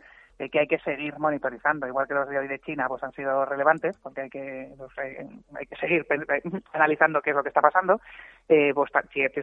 que 0.49 0.61
hay 0.61 0.67
que 0.67 0.79
seguir 0.79 1.19
monitorizando 1.19 1.87
igual 1.87 2.07
que 2.07 2.15
los 2.15 2.29
de 2.29 2.39
hoy 2.39 2.49
de 2.49 2.59
China 2.61 2.87
pues 2.89 3.03
han 3.03 3.13
sido 3.13 3.45
relevantes 3.45 3.97
porque 4.03 4.23
hay 4.23 4.31
que 4.31 4.69
pues, 4.77 4.91
hay 4.99 5.67
que 5.67 5.77
seguir 5.77 6.07
analizando 6.73 7.21
qué 7.21 7.31
es 7.31 7.37
lo 7.37 7.43
que 7.43 7.49
está 7.49 7.61
pasando 7.61 8.01
pues 8.75 8.91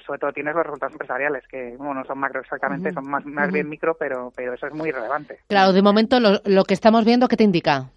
sobre 0.05 0.19
todo 0.19 0.31
tienes 0.31 0.55
los 0.55 0.65
resultados 0.65 0.93
empresariales 0.93 1.47
que 1.47 1.75
bueno, 1.77 1.95
no 1.95 2.05
son 2.05 2.19
macro 2.19 2.41
exactamente 2.41 2.91
son 2.91 3.09
más, 3.09 3.25
más 3.25 3.51
bien 3.51 3.69
micro 3.69 3.95
pero 3.97 4.31
pero 4.35 4.53
eso 4.53 4.67
es 4.67 4.73
muy 4.73 4.91
relevante. 4.91 5.39
Claro 5.47 5.73
de 5.73 5.81
momento 5.81 6.19
lo, 6.19 6.41
lo 6.45 6.63
que 6.63 6.73
estamos 6.73 7.05
viendo 7.05 7.27
qué 7.27 7.38
te 7.38 7.43
indica 7.43 7.89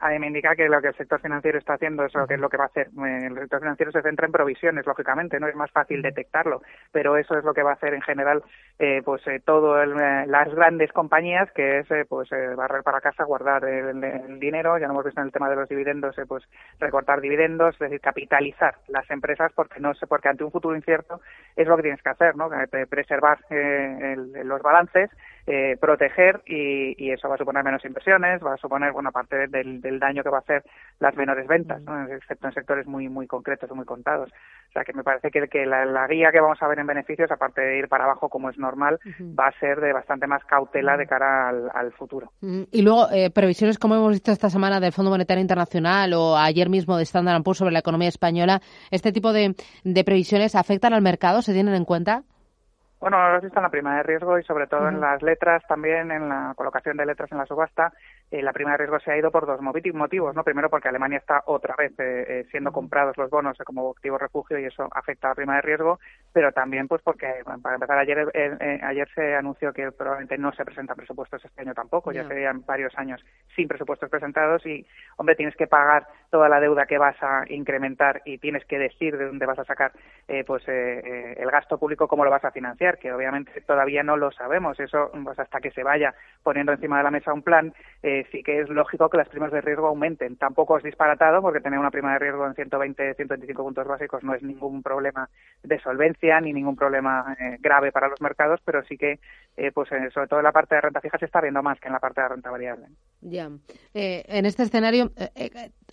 a 0.00 0.08
mí 0.08 0.18
me 0.18 0.28
indica 0.28 0.56
que 0.56 0.68
lo 0.68 0.80
que 0.80 0.88
el 0.88 0.96
sector 0.96 1.20
financiero 1.20 1.58
está 1.58 1.74
haciendo 1.74 2.04
es 2.06 2.14
lo 2.14 2.26
que 2.26 2.34
es 2.34 2.40
lo 2.40 2.48
que 2.48 2.56
va 2.56 2.64
a 2.64 2.68
hacer. 2.68 2.88
Eh, 2.88 3.26
el 3.26 3.34
sector 3.38 3.60
financiero 3.60 3.92
se 3.92 4.00
centra 4.00 4.26
en 4.26 4.32
provisiones, 4.32 4.86
lógicamente, 4.86 5.38
no 5.38 5.46
es 5.46 5.54
más 5.54 5.70
fácil 5.70 6.00
detectarlo, 6.00 6.62
pero 6.90 7.18
eso 7.18 7.36
es 7.36 7.44
lo 7.44 7.52
que 7.52 7.62
va 7.62 7.72
a 7.72 7.74
hacer 7.74 7.92
en 7.92 8.00
general, 8.00 8.42
eh, 8.78 9.02
pues 9.04 9.26
eh, 9.26 9.40
todo 9.44 9.84
las 9.84 10.54
grandes 10.54 10.90
compañías, 10.92 11.52
que 11.52 11.80
es 11.80 11.86
pues 12.08 12.30
barrer 12.56 12.82
para 12.82 13.02
casa, 13.02 13.24
guardar 13.24 13.64
el, 13.64 14.40
dinero. 14.40 14.78
Ya 14.78 14.86
lo 14.86 14.94
hemos 14.94 15.04
visto 15.04 15.20
en 15.20 15.26
el 15.26 15.32
tema 15.32 15.50
de 15.50 15.56
los 15.56 15.68
dividendos, 15.68 16.16
pues 16.26 16.44
recortar 16.78 17.20
dividendos, 17.20 17.74
es 17.74 17.80
decir, 17.80 18.00
capitalizar 18.00 18.76
las 18.88 19.08
empresas, 19.10 19.52
porque 19.54 19.80
no 19.80 19.92
sé, 19.94 20.06
porque 20.06 20.28
ante 20.28 20.44
un 20.44 20.50
futuro 20.50 20.74
incierto 20.74 21.20
es 21.54 21.68
lo 21.68 21.76
que 21.76 21.82
tienes 21.82 22.02
que 22.02 22.08
hacer, 22.08 22.36
¿no? 22.36 22.48
Preservar 22.88 23.38
los 23.50 24.62
balances 24.62 25.10
eh, 25.52 25.76
proteger 25.80 26.42
y, 26.46 27.10
eso 27.10 27.28
va 27.28 27.34
a 27.34 27.38
suponer 27.38 27.64
menos 27.64 27.84
inversiones, 27.84 28.40
va 28.40 28.54
a 28.54 28.56
suponer 28.56 28.92
buena 28.92 29.10
parte 29.10 29.48
del, 29.48 29.98
daño 29.98 30.22
que 30.22 30.30
va 30.30 30.36
a 30.38 30.40
hacer 30.42 30.62
las 31.00 31.16
menores 31.16 31.48
ventas, 31.48 31.82
excepto 32.08 32.46
en 32.46 32.54
sectores 32.54 32.86
muy 32.86 33.08
muy 33.08 33.26
concretos 33.26 33.68
o 33.68 33.74
muy 33.74 33.84
contados. 33.84 34.30
O 34.68 34.72
sea 34.72 34.84
que 34.84 34.92
me 34.92 35.02
parece 35.02 35.32
que, 35.32 35.48
que 35.48 35.66
la, 35.66 36.06
guía 36.06 36.30
que 36.30 36.40
vamos 36.40 36.62
a 36.62 36.68
ver 36.68 36.78
en 36.78 36.86
beneficios, 36.86 37.32
aparte 37.32 37.62
de 37.62 37.78
ir 37.78 37.88
para 37.88 38.04
abajo 38.04 38.28
como 38.28 38.48
es 38.48 38.58
normal, 38.58 39.00
va 39.20 39.48
a 39.48 39.58
ser 39.58 39.80
de 39.80 39.92
bastante 39.92 40.28
más 40.28 40.44
cautela 40.44 40.96
de 40.96 41.06
cara 41.06 41.48
al, 41.48 41.92
futuro. 41.92 42.30
Y 42.40 42.82
luego, 42.82 43.10
eh, 43.10 43.30
previsiones 43.30 43.76
como 43.76 43.96
hemos 43.96 44.12
visto 44.12 44.30
esta 44.30 44.50
semana 44.50 44.78
del 44.78 44.92
Fondo 44.92 45.10
Monetario 45.10 45.40
Internacional 45.42 46.12
o 46.14 46.36
ayer 46.36 46.68
mismo 46.68 46.96
de 46.96 47.02
Standard 47.02 47.42
Poor's 47.42 47.58
sobre 47.58 47.72
la 47.72 47.80
economía 47.80 48.08
española, 48.08 48.60
¿este 48.92 49.10
tipo 49.10 49.32
de, 49.32 49.56
de 49.82 50.04
previsiones 50.04 50.54
afectan 50.54 50.94
al 50.94 51.02
mercado? 51.02 51.42
¿Se 51.42 51.52
tienen 51.52 51.74
en 51.74 51.84
cuenta? 51.84 52.22
Bueno, 53.00 53.32
lo 53.32 53.40
visto 53.40 53.58
en 53.58 53.62
la 53.62 53.70
prima 53.70 53.96
de 53.96 54.02
riesgo 54.02 54.38
y 54.38 54.44
sobre 54.44 54.66
todo 54.66 54.88
en 54.88 55.00
las 55.00 55.22
letras, 55.22 55.62
también 55.66 56.10
en 56.10 56.28
la 56.28 56.52
colocación 56.54 56.98
de 56.98 57.06
letras 57.06 57.32
en 57.32 57.38
la 57.38 57.46
subasta. 57.46 57.92
Eh, 58.30 58.42
la 58.42 58.52
prima 58.52 58.72
de 58.72 58.76
riesgo 58.78 59.00
se 59.00 59.10
ha 59.10 59.18
ido 59.18 59.30
por 59.30 59.46
dos 59.46 59.60
motivos, 59.60 60.34
¿no? 60.34 60.44
Primero 60.44 60.70
porque 60.70 60.88
Alemania 60.88 61.18
está 61.18 61.42
otra 61.46 61.74
vez 61.76 61.92
eh, 61.98 62.24
eh, 62.28 62.46
siendo 62.50 62.70
comprados 62.70 63.16
los 63.16 63.28
bonos 63.28 63.58
como 63.64 63.90
activo 63.90 64.18
refugio 64.18 64.58
y 64.58 64.66
eso 64.66 64.88
afecta 64.92 65.26
a 65.26 65.30
la 65.30 65.34
prima 65.34 65.56
de 65.56 65.62
riesgo, 65.62 65.98
pero 66.32 66.52
también 66.52 66.86
pues 66.86 67.02
porque, 67.02 67.42
para 67.44 67.74
empezar, 67.74 67.98
ayer 67.98 68.30
ayer 68.82 69.08
se 69.14 69.34
anunció 69.34 69.72
que 69.72 69.90
probablemente 69.90 70.38
no 70.38 70.52
se 70.52 70.64
presentan 70.64 70.96
presupuestos 70.96 71.44
este 71.44 71.60
año 71.60 71.74
tampoco, 71.74 72.12
ya 72.12 72.26
serían 72.26 72.64
varios 72.64 72.96
años 72.96 73.20
sin 73.56 73.66
presupuestos 73.66 74.08
presentados 74.08 74.64
y, 74.64 74.86
hombre, 75.16 75.34
tienes 75.34 75.56
que 75.56 75.66
pagar 75.66 76.06
toda 76.30 76.48
la 76.48 76.60
deuda 76.60 76.86
que 76.86 76.98
vas 76.98 77.16
a 77.22 77.44
incrementar 77.48 78.22
y 78.24 78.38
tienes 78.38 78.64
que 78.64 78.78
decir 78.78 79.16
de 79.18 79.26
dónde 79.26 79.46
vas 79.46 79.58
a 79.58 79.64
sacar 79.64 79.92
pues 80.46 80.62
el 80.68 81.50
gasto 81.50 81.78
público, 81.78 82.06
cómo 82.06 82.24
lo 82.24 82.30
vas 82.30 82.44
a 82.44 82.52
financiar 82.52 82.98
que 82.98 83.12
obviamente 83.12 83.60
todavía 83.62 84.02
no 84.02 84.16
lo 84.16 84.30
sabemos. 84.30 84.78
Eso, 84.78 85.10
pues 85.24 85.38
hasta 85.38 85.60
que 85.60 85.72
se 85.72 85.82
vaya 85.82 86.14
poniendo 86.42 86.72
encima 86.72 86.98
de 86.98 87.04
la 87.04 87.10
mesa 87.10 87.32
un 87.32 87.42
plan, 87.42 87.72
eh, 88.02 88.19
sí 88.30 88.42
que 88.42 88.60
es 88.60 88.68
lógico 88.68 89.08
que 89.08 89.18
las 89.18 89.28
primas 89.28 89.52
de 89.52 89.60
riesgo 89.60 89.86
aumenten. 89.86 90.36
Tampoco 90.36 90.78
es 90.78 90.84
disparatado, 90.84 91.42
porque 91.42 91.60
tener 91.60 91.78
una 91.78 91.90
prima 91.90 92.12
de 92.12 92.18
riesgo 92.18 92.46
en 92.46 92.54
120, 92.54 93.14
125 93.14 93.62
puntos 93.62 93.86
básicos 93.86 94.22
no 94.22 94.34
es 94.34 94.42
ningún 94.42 94.82
problema 94.82 95.28
de 95.62 95.80
solvencia 95.80 96.40
ni 96.40 96.52
ningún 96.52 96.76
problema 96.76 97.36
eh, 97.38 97.56
grave 97.60 97.92
para 97.92 98.08
los 98.08 98.20
mercados, 98.20 98.60
pero 98.64 98.82
sí 98.84 98.96
que, 98.96 99.18
eh, 99.56 99.70
pues 99.72 99.88
sobre 99.88 100.28
todo 100.28 100.40
en 100.40 100.44
la 100.44 100.52
parte 100.52 100.74
de 100.74 100.80
renta 100.80 101.00
fija 101.00 101.18
se 101.18 101.26
está 101.26 101.40
viendo 101.40 101.62
más 101.62 101.78
que 101.80 101.88
en 101.88 101.94
la 101.94 102.00
parte 102.00 102.20
de 102.20 102.28
renta 102.28 102.50
variable. 102.50 102.86
Ya. 103.22 103.50
en 103.92 104.46
este 104.46 104.62
escenario, 104.62 105.10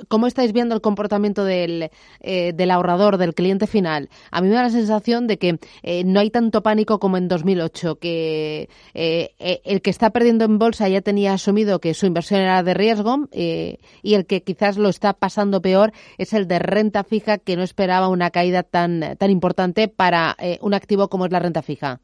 ¿cómo 0.08 0.28
estáis 0.28 0.54
viendo 0.54 0.74
el 0.76 0.82
comportamiento 0.82 1.44
del, 1.44 1.90
del 2.22 2.72
ahorrador, 2.72 3.18
del 3.18 3.34
cliente 3.34 3.68
final? 3.68 4.08
A 4.32 4.40
mí 4.40 4.48
me 4.48 4.56
da 4.56 4.64
la 4.64 4.70
sensación 4.70 5.28
de 5.28 5.38
que 5.38 5.60
no 6.06 6.22
hay 6.22 6.30
tanto 6.30 6.64
pánico 6.64 7.00
como 7.00 7.18
en 7.18 7.28
2008, 7.28 8.00
que 8.00 8.70
eh, 8.94 9.36
eh, 9.40 9.62
el 9.66 9.82
que 9.82 9.90
está 9.90 10.10
perdiendo 10.10 10.46
en 10.46 10.58
bolsa 10.58 10.88
ya 10.90 11.02
tenía 11.02 11.34
asumido 11.34 11.80
que 11.80 11.94
su 11.94 12.06
inversión 12.18 12.42
era 12.42 12.64
de 12.64 12.74
riesgo 12.74 13.28
eh, 13.32 13.78
y 14.02 14.16
el 14.16 14.26
que 14.26 14.42
quizás 14.42 14.78
lo 14.78 14.90
está 14.90 15.14
pasando 15.14 15.62
peor 15.62 15.92
es 16.18 16.34
el 16.34 16.48
de 16.48 16.60
renta 16.60 17.04
fija, 17.04 17.38
que 17.38 17.56
no 17.56 17.64
esperaba 17.64 18.10
una 18.10 18.32
caída 18.32 18.64
tan, 18.64 19.18
tan 19.18 19.30
importante 19.30 19.88
para 19.88 20.36
un 20.62 20.74
activo 20.74 21.10
como 21.10 21.26
es 21.26 21.32
la 21.32 21.40
renta 21.40 21.62
fija. 21.62 22.00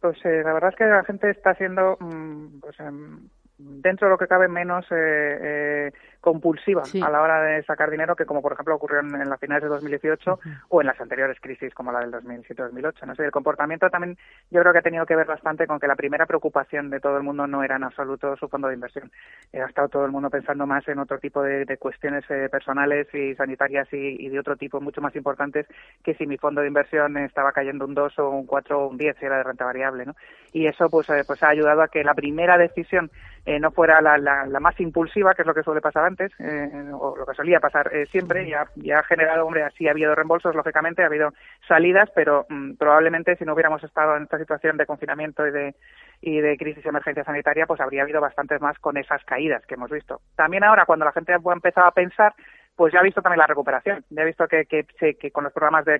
Pues 0.00 0.16
la 0.24 0.52
verdad 0.52 0.70
es 0.70 0.76
que 0.76 0.84
la 0.84 1.04
gente 1.04 1.30
está 1.30 1.54
siendo 1.54 1.96
mm, 2.00 2.60
pues, 2.60 2.78
em, 2.80 3.28
dentro 3.58 4.06
de 4.06 4.12
lo 4.12 4.18
que 4.18 4.28
cabe 4.28 4.46
menos 4.46 4.86
eh, 4.90 5.90
compulsiva 6.20 6.82
a 7.02 7.10
la 7.10 7.22
hora 7.22 7.42
de 7.42 7.62
sacar 7.64 7.90
dinero 7.90 8.14
que 8.14 8.24
como 8.24 8.40
por 8.40 8.52
ejemplo 8.52 8.74
ocurrió 8.74 9.00
en, 9.00 9.28
las 9.28 9.40
finales 9.40 9.62
de 9.62 9.68
2018 9.68 10.40
o 10.68 10.80
en 10.80 10.86
las 10.86 11.00
anteriores 11.00 11.38
crisis 11.40 11.74
como 11.74 11.92
la 11.92 12.00
del 12.00 12.12
2007-2008. 12.12 13.06
No 13.06 13.14
sé, 13.14 13.24
el 13.24 13.30
comportamiento 13.30 13.88
también 13.90 14.16
yo 14.50 14.60
creo 14.60 14.72
que 14.72 14.78
ha 14.78 14.82
tenido 14.82 15.06
que 15.06 15.16
ver 15.16 15.26
bastante 15.26 15.66
con 15.66 15.80
que 15.80 15.86
la 15.86 15.96
primera 15.96 16.26
preocupación 16.26 16.90
de 16.90 17.00
todo 17.00 17.16
el 17.16 17.22
mundo 17.22 17.46
no 17.46 17.62
era 17.62 17.76
en 17.76 17.84
absoluto 17.84 18.36
su 18.36 18.48
fondo 18.48 18.68
de 18.68 18.74
inversión. 18.74 19.10
ha 19.52 19.68
estado 19.68 19.88
todo 19.88 20.04
el 20.04 20.12
mundo 20.12 20.30
pensando 20.30 20.66
más 20.66 20.86
en 20.88 20.98
otro 20.98 21.18
tipo 21.18 21.42
de, 21.42 21.76
cuestiones 21.78 22.24
eh, 22.30 22.48
personales 22.50 23.06
y 23.14 23.34
sanitarias 23.34 23.88
y, 23.92 24.28
de 24.28 24.38
otro 24.38 24.56
tipo 24.56 24.80
mucho 24.80 25.00
más 25.00 25.14
importantes 25.16 25.66
que 26.02 26.14
si 26.14 26.26
mi 26.26 26.36
fondo 26.36 26.60
de 26.60 26.68
inversión 26.68 27.16
estaba 27.18 27.52
cayendo 27.52 27.84
un 27.84 27.94
2 27.94 28.18
o 28.18 28.30
un 28.30 28.46
4 28.46 28.78
o 28.78 28.88
un 28.88 28.98
10 28.98 29.16
si 29.18 29.24
era 29.24 29.38
de 29.38 29.44
renta 29.44 29.64
variable. 29.64 30.06
¿no? 30.06 30.14
Y 30.52 30.66
eso 30.66 30.88
pues, 30.90 31.08
eh, 31.10 31.22
pues 31.26 31.42
ha 31.42 31.48
ayudado 31.48 31.82
a 31.82 31.88
que 31.88 32.04
la 32.04 32.14
primera 32.14 32.58
decisión 32.58 33.10
eh, 33.48 33.58
no 33.58 33.70
fuera 33.70 34.02
la, 34.02 34.60
más 34.60 34.78
impulsiva, 34.78 35.32
que 35.32 35.40
es 35.40 35.46
lo 35.46 35.54
que 35.54 35.62
suele 35.62 35.80
pasar 35.80 36.04
antes, 36.04 36.30
eh, 36.38 36.90
o 36.92 37.16
lo 37.16 37.24
que 37.24 37.32
solía 37.32 37.60
pasar 37.60 37.88
eh, 37.94 38.04
siempre, 38.04 38.46
y 38.46 38.52
ha, 38.52 39.02
generado, 39.04 39.46
hombre, 39.46 39.62
así 39.62 39.88
ha 39.88 39.92
habido 39.92 40.14
reembolsos, 40.14 40.54
lógicamente, 40.54 41.02
ha 41.02 41.06
habido 41.06 41.32
salidas, 41.66 42.10
pero 42.14 42.44
mm, 42.50 42.74
probablemente 42.74 43.36
si 43.36 43.46
no 43.46 43.54
hubiéramos 43.54 43.82
estado 43.82 44.18
en 44.18 44.24
esta 44.24 44.36
situación 44.36 44.76
de 44.76 44.84
confinamiento 44.84 45.46
y 45.46 45.50
de, 45.50 45.74
y 46.20 46.42
de 46.42 46.58
crisis 46.58 46.84
y 46.84 46.88
emergencia 46.88 47.24
sanitaria, 47.24 47.66
pues 47.66 47.80
habría 47.80 48.02
habido 48.02 48.20
bastantes 48.20 48.60
más 48.60 48.78
con 48.80 48.98
esas 48.98 49.24
caídas 49.24 49.64
que 49.64 49.76
hemos 49.76 49.90
visto. 49.90 50.20
También 50.36 50.62
ahora, 50.62 50.84
cuando 50.84 51.06
la 51.06 51.12
gente 51.12 51.32
ha 51.32 51.40
empezado 51.50 51.86
a 51.86 51.92
pensar, 51.92 52.34
pues 52.78 52.92
ya 52.92 53.00
ha 53.00 53.02
visto 53.02 53.20
también 53.20 53.40
la 53.40 53.48
recuperación. 53.48 54.04
Ya 54.08 54.22
ha 54.22 54.24
visto 54.24 54.46
que, 54.46 54.64
que, 54.66 54.84
que 55.16 55.30
con 55.32 55.42
los 55.42 55.52
programas 55.52 55.84
de, 55.84 55.98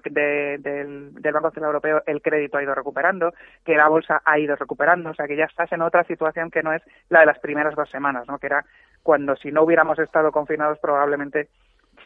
del, 0.61 1.11
Banco 1.33 1.51
Central 1.51 1.71
Europeo 1.71 2.05
el 2.07 2.23
crédito 2.23 2.57
ha 2.57 2.63
ido 2.63 2.73
recuperando, 2.73 3.35
que 3.65 3.75
la 3.75 3.89
bolsa 3.89 4.23
ha 4.25 4.39
ido 4.39 4.55
recuperando, 4.55 5.11
o 5.11 5.15
sea 5.15 5.27
que 5.27 5.37
ya 5.37 5.47
estás 5.47 5.73
en 5.73 5.83
otra 5.83 6.05
situación 6.05 6.53
que 6.53 6.63
no 6.63 6.73
es 6.73 6.81
la 7.09 7.21
de 7.21 7.27
las 7.27 7.41
primeras 7.41 7.75
dos 7.75 7.91
semanas, 7.91 8.29
¿no? 8.29 8.39
que 8.39 8.47
era 8.47 8.65
cuando 9.03 9.35
si 9.35 9.51
no 9.51 9.65
hubiéramos 9.65 9.99
estado 9.99 10.31
confinados 10.31 10.79
probablemente 10.79 11.49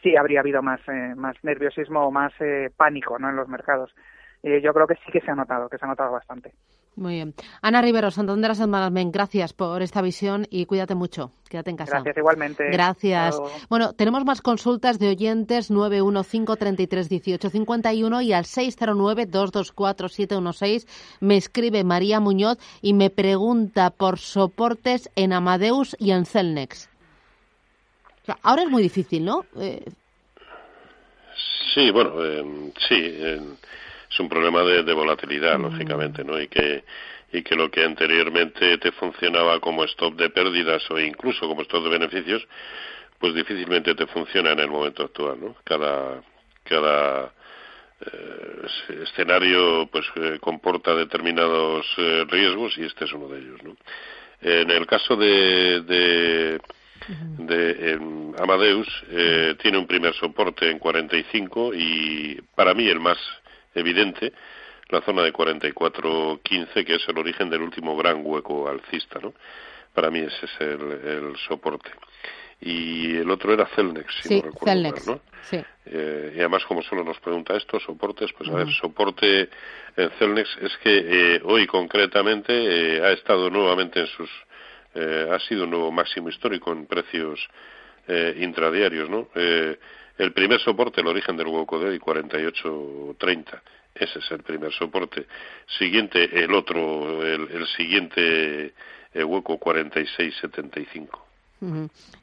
sí 0.01 0.17
habría 0.17 0.39
habido 0.39 0.63
más, 0.63 0.81
eh, 0.87 1.13
más 1.15 1.35
nerviosismo 1.43 2.07
o 2.07 2.11
más 2.11 2.33
eh, 2.39 2.71
pánico 2.75 3.19
¿no? 3.19 3.29
en 3.29 3.35
los 3.35 3.47
mercados. 3.47 3.93
Y 4.41 4.59
yo 4.59 4.73
creo 4.73 4.87
que 4.87 4.95
sí 5.05 5.11
que 5.11 5.21
se 5.21 5.29
ha 5.29 5.35
notado, 5.35 5.69
que 5.69 5.77
se 5.77 5.85
ha 5.85 5.87
notado 5.87 6.11
bastante. 6.11 6.51
Muy 6.95 7.15
bien. 7.15 7.33
Ana 7.61 7.81
Rivero, 7.81 8.11
Santander 8.11 8.51
Asset 8.51 8.67
Management, 8.67 9.11
gracias 9.11 9.51
por 9.53 9.81
esta 9.81 10.03
visión 10.03 10.45
y 10.51 10.65
cuídate 10.65 10.93
mucho. 10.93 11.31
Quédate 11.49 11.71
en 11.71 11.77
casa. 11.77 11.93
Gracias 11.93 12.17
igualmente. 12.17 12.69
Gracias. 12.71 13.35
Bueno, 13.67 13.93
tenemos 13.93 14.23
más 14.25 14.41
consultas 14.41 14.99
de 14.99 15.09
oyentes 15.09 15.71
915331851 15.71 18.23
y 18.23 18.33
al 18.33 18.43
609224716 18.43 20.85
me 21.19 21.37
escribe 21.37 21.83
María 21.83 22.19
Muñoz 22.19 22.59
y 22.81 22.93
me 22.93 23.09
pregunta 23.09 23.89
por 23.89 24.19
soportes 24.19 25.09
en 25.15 25.33
Amadeus 25.33 25.95
y 25.99 26.11
en 26.11 26.27
Celnex. 26.27 26.91
ahora 28.43 28.61
es 28.63 28.69
muy 28.69 28.83
difícil, 28.83 29.25
¿no? 29.25 29.45
Eh, 29.59 29.83
sí, 31.73 31.89
bueno, 31.89 32.23
eh, 32.23 32.71
sí 32.87 32.95
es 34.13 34.19
un 34.19 34.29
problema 34.29 34.61
de, 34.63 34.93
volatilidad, 34.93 35.57
mm. 35.57 35.61
lógicamente, 35.63 36.23
¿no? 36.23 36.39
Y 36.39 36.47
que 36.47 36.83
y 37.33 37.41
que 37.41 37.55
lo 37.55 37.71
que 37.71 37.83
anteriormente 37.83 38.77
te 38.77 38.91
funcionaba 38.91 39.59
como 39.59 39.83
stop 39.85 40.15
de 40.15 40.29
pérdidas 40.29 40.83
o 40.91 40.99
incluso 40.99 41.47
como 41.47 41.63
stop 41.63 41.83
de 41.85 41.89
beneficios, 41.89 42.47
pues 43.17 43.33
difícilmente 43.33 43.95
te 43.95 44.05
funciona 44.05 44.51
en 44.51 44.59
el 44.59 44.69
momento 44.69 45.03
actual, 45.03 45.39
¿no? 45.41 45.55
Cada 45.63 46.21
cada 46.63 47.33
eh, 48.01 48.67
escenario 49.03 49.87
pues 49.91 50.05
eh, 50.15 50.37
comporta 50.39 50.93
determinados 50.93 51.85
eh, 51.97 52.25
riesgos 52.29 52.77
y 52.77 52.83
este 52.83 53.05
es 53.05 53.13
uno 53.13 53.27
de 53.27 53.39
ellos, 53.39 53.63
¿no? 53.63 53.75
En 54.41 54.69
el 54.69 54.85
caso 54.85 55.15
de, 55.15 55.81
de 55.81 56.61
de 57.37 58.33
Amadeus 58.39 58.87
tiene 59.61 59.77
un 59.77 59.87
primer 59.87 60.13
soporte 60.13 60.69
en 60.69 60.79
45 60.79 61.73
y 61.73 62.41
para 62.55 62.73
mí 62.73 62.87
el 62.87 62.99
más 62.99 63.17
evidente 63.73 64.33
la 64.89 65.01
zona 65.01 65.23
de 65.23 65.33
44.15, 65.33 66.85
que 66.85 66.95
es 66.95 67.07
el 67.07 67.17
origen 67.17 67.49
del 67.49 67.61
último 67.61 67.95
gran 67.97 68.21
hueco 68.23 68.69
alcista, 68.69 69.19
¿no? 69.19 69.33
Para 69.93 70.09
mí 70.09 70.19
ese 70.19 70.45
es 70.45 70.61
el, 70.61 71.35
soporte. 71.47 71.91
Y 72.61 73.17
el 73.17 73.29
otro 73.29 73.53
era 73.53 73.65
Celnex, 73.75 74.13
si 74.21 74.35
no 74.35 74.41
recuerdo 74.43 74.65
Celnex, 74.65 75.07
¿no? 75.07 75.19
Sí. 75.41 75.63
Eh, 75.85 76.33
y 76.35 76.39
además, 76.39 76.63
como 76.65 76.81
solo 76.81 77.03
nos 77.03 77.19
pregunta 77.19 77.55
esto, 77.55 77.79
soportes, 77.79 78.31
pues 78.33 78.49
a 78.49 78.53
ver, 78.53 78.69
soporte 78.71 79.49
en 79.97 80.09
Celnex 80.11 80.57
es 80.61 80.77
que 80.77 81.35
eh, 81.35 81.41
hoy 81.43 81.67
concretamente 81.67 82.53
eh, 82.53 83.03
ha 83.03 83.11
estado 83.11 83.49
nuevamente 83.49 83.99
en 83.99 84.07
sus... 84.07 84.29
ha 84.95 85.39
sido 85.39 85.63
un 85.63 85.71
nuevo 85.71 85.91
máximo 85.91 86.29
histórico 86.29 86.71
en 86.71 86.85
precios 86.85 87.39
intradiarios, 88.37 89.09
¿no? 89.09 89.29
El 90.17 90.31
primer 90.31 90.59
soporte, 90.59 91.01
el 91.01 91.07
origen 91.07 91.37
del 91.37 91.47
hueco 91.47 91.79
de 91.79 91.89
hoy, 91.89 91.99
48.30. 91.99 93.61
Ese 93.95 94.19
es 94.19 94.31
el 94.31 94.43
primer 94.43 94.71
soporte. 94.71 95.25
Siguiente, 95.79 96.43
el 96.43 96.53
otro, 96.53 97.25
el, 97.25 97.65
siguiente 97.77 98.73
el 99.13 99.25
hueco 99.25 99.59
46.75. 99.59 101.07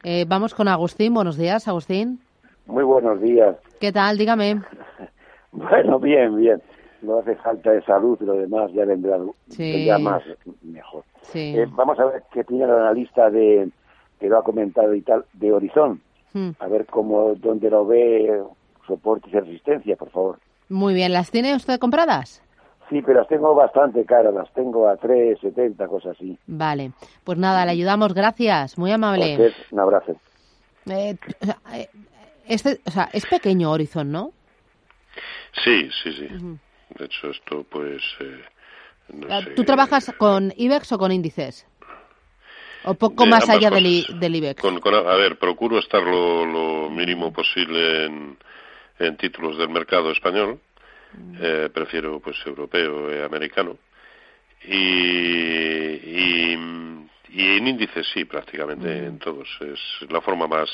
eh, 0.04 0.24
vamos 0.28 0.54
con 0.54 0.68
Agustín. 0.68 1.14
Buenos 1.14 1.36
días, 1.36 1.66
Agustín. 1.66 2.20
Muy 2.66 2.84
buenos 2.84 3.20
días. 3.20 3.56
¿Qué 3.80 3.90
tal? 3.92 4.18
Dígame. 4.18 4.62
bueno, 5.52 5.98
bien, 5.98 6.36
bien. 6.36 6.62
No 7.02 7.18
hace 7.18 7.34
falta 7.36 7.70
de 7.72 7.82
salud 7.82 8.18
y 8.20 8.24
lo 8.24 8.34
demás 8.34 8.70
ya 8.72 8.84
vendrá, 8.84 9.18
más 9.98 10.22
mejor. 10.62 11.04
Eh, 11.34 11.66
vamos 11.70 11.98
a 11.98 12.04
ver 12.06 12.22
qué 12.32 12.44
tiene 12.44 12.64
el 12.64 12.70
analista 12.70 13.30
de, 13.30 13.70
que 14.18 14.28
lo 14.28 14.38
ha 14.38 14.44
comentado 14.44 14.94
y 14.94 15.00
tal, 15.00 15.24
de 15.32 15.52
Horizon. 15.52 16.00
Hmm. 16.32 16.50
A 16.58 16.66
ver 16.68 16.86
cómo, 16.86 17.34
dónde 17.36 17.70
lo 17.70 17.86
ve, 17.86 18.42
soportes 18.86 19.32
y 19.32 19.38
resistencia, 19.38 19.96
por 19.96 20.10
favor. 20.10 20.38
Muy 20.68 20.94
bien, 20.94 21.12
¿las 21.12 21.30
tiene 21.30 21.54
usted 21.54 21.78
compradas? 21.78 22.42
Sí, 22.88 23.02
pero 23.02 23.20
las 23.20 23.28
tengo 23.28 23.54
bastante 23.54 24.04
caras, 24.04 24.34
las 24.34 24.52
tengo 24.52 24.88
a 24.88 24.96
3,70, 24.96 25.88
cosas 25.88 26.16
así. 26.16 26.36
Vale, 26.46 26.92
pues 27.24 27.38
nada, 27.38 27.64
le 27.64 27.70
ayudamos, 27.70 28.14
gracias, 28.14 28.76
muy 28.78 28.90
amable. 28.90 29.52
un 29.70 29.80
abrazo. 29.80 30.16
Eh, 30.86 31.16
este, 32.46 32.80
o 32.84 32.90
sea, 32.90 33.08
es 33.12 33.26
pequeño 33.26 33.70
Horizon, 33.70 34.10
¿no? 34.10 34.32
Sí, 35.64 35.88
sí, 36.02 36.12
sí. 36.12 36.28
De 36.98 37.04
hecho, 37.04 37.30
esto 37.30 37.64
pues... 37.70 38.02
Eh, 38.20 39.24
ah, 39.28 39.40
¿Tú 39.54 39.64
trabajas 39.64 40.12
con 40.18 40.52
IBEX 40.56 40.92
o 40.92 40.98
con 40.98 41.12
índices? 41.12 41.66
¿O 42.84 42.94
poco 42.94 43.26
más 43.26 43.48
allá 43.48 43.70
del, 43.70 43.86
IBEX? 43.86 44.64
a 44.64 45.16
ver, 45.16 45.38
procuro 45.38 45.78
estar 45.78 46.02
lo, 46.02 46.88
mínimo 46.90 47.32
posible 47.32 48.06
en, 48.06 48.38
en 48.98 49.16
títulos 49.16 49.58
del 49.58 49.68
mercado 49.68 50.10
español. 50.10 50.60
Eh, 51.40 51.68
prefiero 51.72 52.20
pues 52.20 52.36
europeo 52.46 53.10
e 53.10 53.24
americano. 53.24 53.76
Y, 54.64 54.70
y, 56.52 56.52
en 57.32 57.66
índices 57.66 58.06
sí 58.12 58.24
prácticamente 58.24 59.06
en 59.06 59.18
todos. 59.18 59.48
Es 59.60 60.10
la 60.10 60.20
forma 60.20 60.46
más 60.46 60.68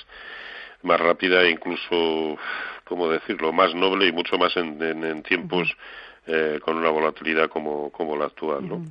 más 0.83 1.01
rápida 1.01 1.43
e 1.43 1.51
incluso 1.51 2.39
cómo 2.85 3.09
decirlo 3.09 3.53
más 3.53 3.75
noble 3.75 4.07
y 4.07 4.13
mucho 4.13 4.39
más 4.39 4.57
en, 4.57 4.81
en, 4.83 5.23
tiempos 5.23 5.75
eh, 6.27 6.61
con 6.63 6.77
una 6.77 6.91
volatilidad 6.91 7.49
como 7.49 7.91
como 7.91 8.15
la 8.15 8.27
actual 8.27 8.69
no 8.69 8.85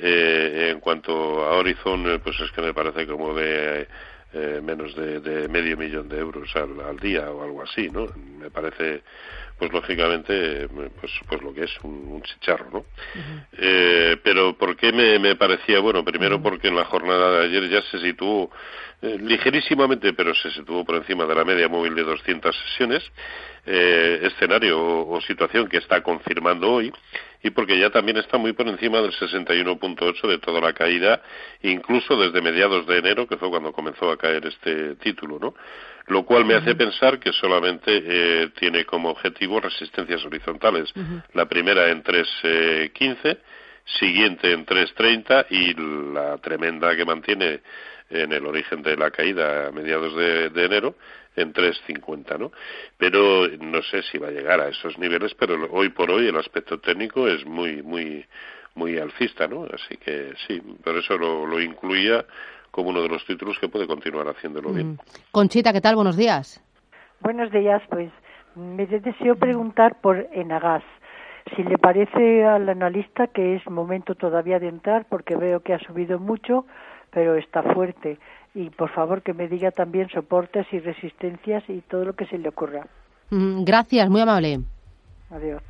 eh, 0.00 0.70
en 0.72 0.80
cuanto 0.80 1.44
a 1.44 1.56
Horizon 1.56 2.20
pues 2.22 2.38
es 2.40 2.50
que 2.52 2.62
me 2.62 2.74
parece 2.74 3.06
como 3.06 3.34
de 3.34 3.86
menos 4.62 4.94
de, 4.94 5.20
de, 5.20 5.48
medio 5.48 5.76
millón 5.76 6.08
de 6.08 6.18
euros 6.18 6.54
al, 6.54 6.78
al, 6.80 6.98
día 6.98 7.30
o 7.30 7.42
algo 7.42 7.62
así, 7.62 7.88
¿no? 7.88 8.06
Me 8.38 8.50
parece 8.50 9.02
pues 9.58 9.72
lógicamente 9.72 10.68
pues 10.68 11.12
pues 11.28 11.42
lo 11.42 11.52
que 11.52 11.64
es 11.64 11.78
un, 11.82 12.22
chicharro 12.22 12.70
no 12.70 12.84
eh, 13.58 14.16
pero 14.22 14.56
por 14.56 14.76
qué 14.76 14.92
me, 14.92 15.18
me 15.18 15.36
parecía 15.36 15.80
bueno 15.80 16.04
primero 16.04 16.40
porque 16.40 16.68
en 16.68 16.76
la 16.76 16.84
jornada 16.84 17.38
de 17.40 17.46
ayer 17.46 17.68
ya 17.68 17.82
se 17.90 17.98
situó 17.98 18.50
eh, 19.02 19.18
ligerísimamente 19.20 20.12
pero 20.12 20.34
se 20.34 20.50
situó 20.50 20.84
por 20.84 20.96
encima 20.96 21.26
de 21.26 21.34
la 21.34 21.44
media 21.44 21.68
móvil 21.68 21.94
de 21.94 22.04
200 22.04 22.56
sesiones 22.56 23.02
eh, 23.66 24.20
escenario 24.22 24.80
o, 24.80 25.20
situación 25.20 25.68
que 25.68 25.78
está 25.78 26.02
confirmando 26.02 26.72
hoy 26.72 26.92
y 27.42 27.50
porque 27.50 27.78
ya 27.78 27.90
también 27.90 28.16
está 28.16 28.38
muy 28.38 28.52
por 28.52 28.66
encima 28.66 29.00
del 29.00 29.12
61.8 29.12 30.28
de 30.28 30.38
toda 30.38 30.60
la 30.60 30.72
caída 30.72 31.20
incluso 31.62 32.16
desde 32.16 32.40
mediados 32.40 32.86
de 32.86 32.98
enero 32.98 33.26
que 33.26 33.36
fue 33.36 33.50
cuando 33.50 33.72
comenzó 33.72 34.10
a 34.10 34.16
caer 34.16 34.46
este 34.46 34.94
título 34.96 35.38
no 35.38 35.54
lo 36.08 36.24
cual 36.24 36.44
me 36.44 36.54
hace 36.54 36.74
pensar 36.74 37.18
que 37.18 37.32
solamente 37.32 38.02
eh, 38.04 38.50
tiene 38.58 38.84
como 38.84 39.10
objetivo 39.10 39.60
resistencias 39.60 40.24
horizontales. 40.24 40.92
La 41.34 41.46
primera 41.46 41.88
en 41.90 42.02
3.15, 42.02 43.18
eh, 43.24 43.38
siguiente 43.98 44.52
en 44.52 44.66
3.30 44.66 45.46
y 45.50 45.74
la 46.12 46.38
tremenda 46.38 46.94
que 46.96 47.04
mantiene 47.04 47.60
en 48.10 48.32
el 48.32 48.46
origen 48.46 48.82
de 48.82 48.96
la 48.96 49.10
caída 49.10 49.68
a 49.68 49.70
mediados 49.70 50.14
de, 50.16 50.64
enero 50.64 50.94
en 51.36 51.52
3.50, 51.52 52.38
¿no? 52.38 52.52
Pero 52.96 53.46
no 53.60 53.82
sé 53.82 54.02
si 54.02 54.18
va 54.18 54.28
a 54.28 54.32
llegar 54.32 54.60
a 54.60 54.68
esos 54.68 54.98
niveles, 54.98 55.34
pero 55.34 55.68
hoy 55.70 55.90
por 55.90 56.10
hoy 56.10 56.26
el 56.26 56.36
aspecto 56.36 56.78
técnico 56.80 57.28
es 57.28 57.44
muy, 57.44 57.82
muy, 57.82 58.24
muy 58.74 58.98
alcista, 58.98 59.46
¿no? 59.46 59.66
Así 59.72 59.96
que 59.98 60.32
sí, 60.46 60.60
por 60.82 60.96
eso 60.96 61.16
lo, 61.16 61.46
lo 61.46 61.60
incluía 61.60 62.24
como 62.78 62.90
uno 62.90 63.02
de 63.02 63.08
los 63.08 63.24
títulos 63.26 63.58
que 63.58 63.68
puede 63.68 63.88
continuar 63.88 64.28
haciéndolo 64.28 64.72
bien. 64.72 64.92
Mm. 64.92 64.98
Conchita, 65.32 65.72
¿qué 65.72 65.80
tal? 65.80 65.96
Buenos 65.96 66.16
días. 66.16 66.62
Buenos 67.20 67.50
días, 67.50 67.82
pues 67.90 68.08
me 68.54 68.86
deseo 68.86 69.34
preguntar 69.34 70.00
por 70.00 70.28
Enagas. 70.32 70.84
Si 71.56 71.64
le 71.64 71.76
parece 71.76 72.44
al 72.44 72.68
analista 72.68 73.26
que 73.26 73.56
es 73.56 73.66
momento 73.68 74.14
todavía 74.14 74.60
de 74.60 74.68
entrar, 74.68 75.06
porque 75.08 75.34
veo 75.34 75.58
que 75.58 75.74
ha 75.74 75.80
subido 75.80 76.20
mucho, 76.20 76.66
pero 77.10 77.34
está 77.34 77.64
fuerte. 77.64 78.20
Y 78.54 78.70
por 78.70 78.90
favor 78.90 79.22
que 79.22 79.34
me 79.34 79.48
diga 79.48 79.72
también 79.72 80.08
soportes 80.10 80.64
y 80.70 80.78
resistencias 80.78 81.64
y 81.68 81.80
todo 81.80 82.04
lo 82.04 82.12
que 82.12 82.26
se 82.26 82.38
le 82.38 82.48
ocurra. 82.48 82.86
Mm, 83.30 83.64
gracias, 83.64 84.08
muy 84.08 84.20
amable. 84.20 84.60
Adiós. 85.30 85.60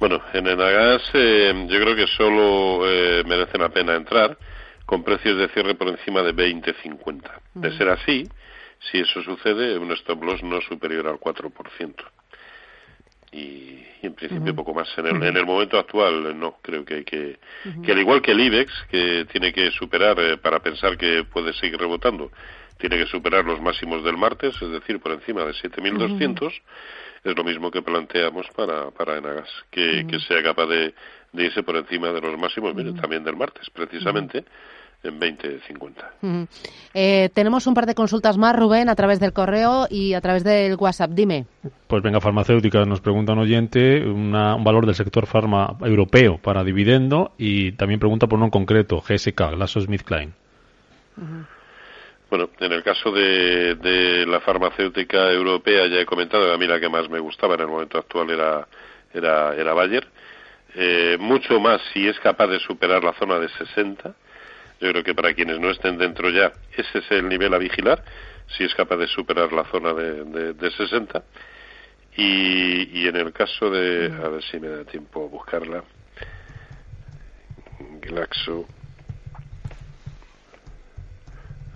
Bueno, 0.00 0.20
en 0.32 0.46
Enagas 0.46 1.02
eh, 1.12 1.66
yo 1.68 1.80
creo 1.80 1.96
que 1.96 2.06
solo 2.06 2.88
eh, 2.88 3.22
merece 3.26 3.58
la 3.58 3.68
pena 3.68 3.94
entrar 3.94 4.38
con 4.86 5.02
precios 5.02 5.36
de 5.36 5.48
cierre 5.48 5.74
por 5.74 5.88
encima 5.88 6.22
de 6.22 6.34
20.50. 6.34 7.30
De 7.54 7.76
ser 7.76 7.88
así, 7.88 8.26
si 8.90 8.98
eso 8.98 9.22
sucede, 9.22 9.78
un 9.78 9.90
stop 9.92 10.22
loss 10.22 10.42
no 10.42 10.60
superior 10.60 11.08
al 11.08 11.18
4%. 11.18 11.94
Y, 13.32 13.84
y 14.00 14.06
en 14.06 14.14
principio 14.14 14.54
poco 14.54 14.72
más. 14.72 14.88
En 14.96 15.06
el, 15.06 15.22
en 15.22 15.36
el, 15.36 15.44
momento 15.44 15.78
actual 15.78 16.38
no, 16.38 16.56
creo 16.62 16.84
que 16.84 16.94
hay 16.94 17.04
que, 17.04 17.38
que 17.84 17.92
al 17.92 17.98
igual 17.98 18.22
que 18.22 18.30
el 18.30 18.40
IBEX, 18.40 18.72
que 18.90 19.26
tiene 19.30 19.52
que 19.52 19.70
superar 19.72 20.18
eh, 20.20 20.36
para 20.38 20.60
pensar 20.60 20.96
que 20.96 21.24
puede 21.24 21.52
seguir 21.52 21.78
rebotando, 21.78 22.30
tiene 22.78 22.98
que 22.98 23.06
superar 23.06 23.44
los 23.44 23.60
máximos 23.60 24.04
del 24.04 24.16
martes, 24.16 24.54
es 24.60 24.70
decir, 24.70 25.00
por 25.00 25.12
encima 25.12 25.44
de 25.44 25.52
7.200, 25.52 26.52
es 27.26 27.36
lo 27.36 27.44
mismo 27.44 27.70
que 27.70 27.82
planteamos 27.82 28.46
para, 28.54 28.90
para 28.90 29.18
Enagas, 29.18 29.48
que, 29.70 30.06
que 30.06 30.18
sea 30.20 30.42
capaz 30.42 30.66
de, 30.66 30.94
de, 31.32 31.44
irse 31.44 31.62
por 31.62 31.76
encima 31.76 32.12
de 32.12 32.20
los 32.20 32.38
máximos, 32.38 32.74
también 33.00 33.24
del 33.24 33.36
martes, 33.36 33.68
precisamente 33.70 34.44
en 35.02 35.18
2050. 35.18 36.10
Eh, 36.94 37.28
tenemos 37.34 37.66
un 37.66 37.74
par 37.74 37.86
de 37.86 37.94
consultas 37.94 38.38
más, 38.38 38.56
Rubén, 38.56 38.88
a 38.88 38.94
través 38.94 39.20
del 39.20 39.32
correo 39.32 39.86
y 39.90 40.14
a 40.14 40.20
través 40.20 40.44
del 40.44 40.76
WhatsApp. 40.76 41.10
Dime. 41.10 41.46
Pues 41.86 42.02
venga, 42.02 42.20
farmacéutica, 42.20 42.84
nos 42.84 43.00
pregunta 43.00 43.32
un 43.32 43.40
oyente 43.40 44.04
un 44.04 44.32
valor 44.32 44.86
del 44.86 44.94
sector 44.94 45.26
farma 45.26 45.76
europeo 45.82 46.38
para 46.38 46.64
dividendo 46.64 47.32
y 47.38 47.72
también 47.72 48.00
pregunta 48.00 48.26
por 48.26 48.36
uno 48.36 48.46
en 48.46 48.50
concreto, 48.50 49.00
GSK, 49.00 49.52
GlaxoSmithKline. 49.52 50.32
Bueno, 52.28 52.50
en 52.58 52.72
el 52.72 52.82
caso 52.82 53.12
de, 53.12 54.24
la 54.26 54.40
farmacéutica 54.40 55.30
europea 55.30 55.86
ya 55.86 56.00
he 56.00 56.06
comentado, 56.06 56.52
a 56.52 56.58
mí 56.58 56.66
la 56.66 56.80
que 56.80 56.88
más 56.88 57.08
me 57.08 57.20
gustaba 57.20 57.54
en 57.54 57.60
el 57.60 57.68
momento 57.68 57.98
actual 57.98 58.30
era, 58.30 58.66
era, 59.14 59.54
era 59.54 59.74
Bayer. 59.74 60.06
Eh, 60.74 61.16
mucho 61.20 61.60
más 61.60 61.80
si 61.92 62.06
es 62.06 62.18
capaz 62.20 62.48
de 62.48 62.58
superar 62.58 63.02
la 63.02 63.14
zona 63.14 63.38
de 63.38 63.48
60 63.48 64.14
yo 64.80 64.90
creo 64.90 65.02
que 65.02 65.14
para 65.14 65.32
quienes 65.32 65.58
no 65.58 65.70
estén 65.70 65.96
dentro 65.96 66.28
ya, 66.30 66.52
ese 66.76 66.98
es 66.98 67.10
el 67.10 67.28
nivel 67.28 67.54
a 67.54 67.58
vigilar, 67.58 68.04
si 68.46 68.64
es 68.64 68.74
capaz 68.74 68.96
de 68.96 69.06
superar 69.06 69.52
la 69.52 69.64
zona 69.64 69.94
de, 69.94 70.52
de, 70.52 70.70
60. 70.70 71.24
Y, 72.16 73.00
y 73.00 73.08
en 73.08 73.16
el 73.16 73.32
caso 73.32 73.70
de, 73.70 74.12
a 74.22 74.28
ver 74.28 74.42
si 74.42 74.60
me 74.60 74.68
da 74.68 74.84
tiempo 74.84 75.24
a 75.24 75.28
buscarla, 75.28 75.84
Glaxo. 78.02 78.68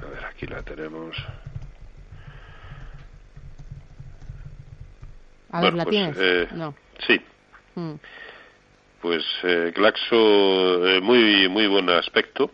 A 0.03 0.07
ver, 0.07 0.25
aquí 0.41 0.47
la 0.47 0.63
tenemos. 0.63 1.17
A 5.51 5.61
ver, 5.61 5.75
¿la 5.75 5.85
pues, 5.85 5.93
tienes? 5.93 6.17
Eh, 6.19 6.49
no. 6.53 6.75
Sí. 7.07 7.21
Mm. 7.75 7.95
Pues 9.03 9.25
eh, 9.43 9.73
Glaxo, 9.75 10.87
eh, 10.87 11.01
muy, 11.01 11.49
muy 11.49 11.67
buen 11.67 11.91
aspecto. 11.91 12.53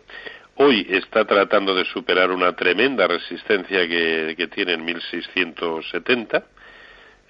Hoy 0.55 0.87
está 0.89 1.25
tratando 1.25 1.75
de 1.75 1.85
superar 1.85 2.31
una 2.31 2.55
tremenda 2.55 3.07
resistencia 3.07 3.87
que, 3.87 4.33
que 4.35 4.47
tiene 4.47 4.73
en 4.73 4.83
1670. 4.83 6.43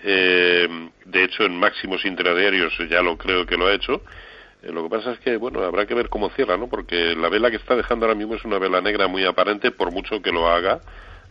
Eh, 0.04 0.90
de 1.06 1.24
hecho, 1.24 1.44
en 1.44 1.58
máximos 1.58 2.06
intradiarios 2.06 2.74
ya 2.90 3.02
lo 3.02 3.18
creo 3.18 3.46
que 3.46 3.58
lo 3.58 3.68
ha 3.68 3.74
hecho. 3.74 4.04
Eh, 4.64 4.72
lo 4.72 4.84
que 4.84 4.90
pasa 4.90 5.12
es 5.12 5.20
que, 5.20 5.38
bueno, 5.38 5.62
habrá 5.64 5.86
que 5.86 5.94
ver 5.94 6.10
cómo 6.10 6.30
cierra, 6.30 6.58
¿no? 6.58 6.68
Porque 6.68 7.16
la 7.16 7.30
vela 7.30 7.50
que 7.50 7.58
está 7.58 7.76
dejando 7.76 8.06
ahora 8.06 8.18
mismo 8.18 8.36
es 8.36 8.46
una 8.46 8.60
vela 8.60 8.82
negra 8.82 9.08
muy 9.08 9.26
aparente, 9.26 9.72
por 9.72 9.92
mucho 9.92 10.22
que 10.22 10.32
lo 10.32 10.48
haga 10.48 10.80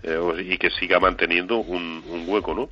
eh, 0.03 0.19
y 0.39 0.59
que 0.59 0.71
siga 0.71 1.01
manteniendo 1.01 1.59
un, 1.59 2.03
un 2.09 2.25
hueco, 2.29 2.55
¿no? 2.55 2.69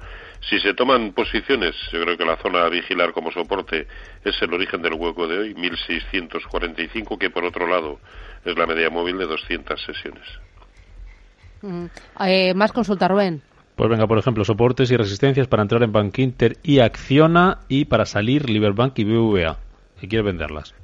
Si 0.48 0.60
se 0.60 0.74
toman 0.74 1.12
posiciones, 1.12 1.74
yo 1.90 2.02
creo 2.02 2.18
que 2.18 2.24
la 2.24 2.36
zona 2.36 2.64
a 2.64 2.68
vigilar 2.68 3.12
como 3.12 3.30
soporte 3.30 3.86
es 4.24 4.42
el 4.42 4.52
origen 4.52 4.82
del 4.82 4.94
hueco 4.94 5.26
de 5.26 5.38
hoy, 5.38 5.54
1645, 5.54 7.18
que 7.18 7.30
por 7.30 7.44
otro 7.44 7.66
lado 7.66 7.98
es 8.44 8.56
la 8.56 8.66
media 8.66 8.90
móvil 8.90 9.16
de 9.18 9.26
200 9.26 9.82
sesiones. 9.82 10.22
Mm. 11.62 11.86
Eh, 12.26 12.54
más 12.54 12.72
consulta, 12.72 13.08
Rubén. 13.08 13.40
Pues 13.74 13.90
venga, 13.90 14.06
por 14.06 14.18
ejemplo, 14.18 14.44
soportes 14.44 14.90
y 14.90 14.96
resistencias 14.96 15.48
para 15.48 15.62
entrar 15.62 15.82
en 15.82 15.92
Bank 15.92 16.18
Inter 16.18 16.58
y 16.62 16.78
Acciona 16.78 17.58
y 17.68 17.86
para 17.86 18.04
salir 18.04 18.48
Liberbank 18.48 18.98
y 18.98 19.04
BVA, 19.04 19.58
si 20.04 20.08
quiere 20.08 20.24
venderlas. 20.24 20.74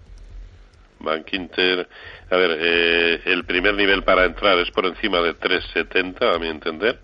Bank 1.00 1.32
Inter, 1.32 1.88
a 2.30 2.36
ver, 2.36 2.58
eh, 2.60 3.20
el 3.24 3.44
primer 3.44 3.74
nivel 3.74 4.02
para 4.02 4.24
entrar 4.24 4.58
es 4.58 4.70
por 4.70 4.84
encima 4.84 5.20
de 5.20 5.34
370, 5.34 6.34
a 6.34 6.38
mi 6.38 6.48
entender 6.48 6.98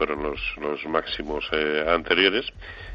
fueron 0.00 0.22
los, 0.22 0.40
los 0.58 0.82
máximos 0.86 1.44
eh, 1.52 1.84
anteriores 1.86 2.46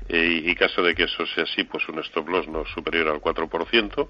y, 0.09 0.53
caso 0.55 0.81
de 0.81 0.95
que 0.95 1.03
eso 1.03 1.23
sea 1.27 1.43
así, 1.43 1.63
pues 1.63 1.87
un 1.87 1.99
stop 1.99 2.27
loss 2.29 2.47
no 2.47 2.65
superior 2.65 3.09
al 3.09 3.21
4%. 3.21 4.07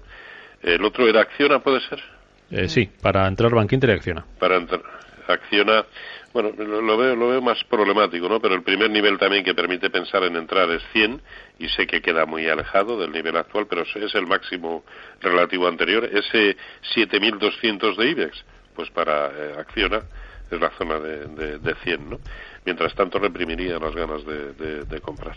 El 0.62 0.82
otro 0.82 1.06
era 1.06 1.20
Acciona, 1.20 1.58
¿puede 1.58 1.80
ser? 1.80 2.02
Eh, 2.50 2.68
sí, 2.68 2.88
para 3.02 3.26
entrar 3.28 3.54
Bankinter 3.54 3.90
y 3.90 3.92
Acciona. 3.92 4.24
Para 4.38 4.56
entrar, 4.56 4.80
Acciona, 5.28 5.84
bueno, 6.32 6.50
lo 6.56 6.96
veo, 6.96 7.16
lo 7.16 7.28
veo 7.28 7.40
más 7.40 7.62
problemático, 7.64 8.28
¿no? 8.28 8.40
Pero 8.40 8.54
el 8.54 8.62
primer 8.62 8.90
nivel 8.90 9.18
también 9.18 9.44
que 9.44 9.54
permite 9.54 9.90
pensar 9.90 10.22
en 10.24 10.36
entrar 10.36 10.70
es 10.70 10.82
100 10.92 11.20
y 11.58 11.68
sé 11.68 11.86
que 11.86 12.00
queda 12.00 12.26
muy 12.26 12.48
alejado 12.48 12.98
del 12.98 13.12
nivel 13.12 13.36
actual, 13.36 13.66
pero 13.68 13.82
es 13.82 14.14
el 14.14 14.26
máximo 14.26 14.84
relativo 15.20 15.66
anterior. 15.66 16.04
Ese 16.04 16.56
7.200 16.94 17.96
de 17.96 18.10
IBEX, 18.10 18.44
pues 18.74 18.90
para 18.90 19.28
eh, 19.28 19.54
Acciona 19.58 20.02
es 20.50 20.60
la 20.60 20.70
zona 20.70 20.98
de, 21.00 21.58
de, 21.58 21.74
100, 21.82 22.10
¿no? 22.10 22.18
Mientras 22.64 22.94
tanto 22.94 23.18
reprimiría 23.18 23.78
las 23.78 23.94
ganas 23.94 24.24
de, 24.24 25.00
comprar. 25.00 25.36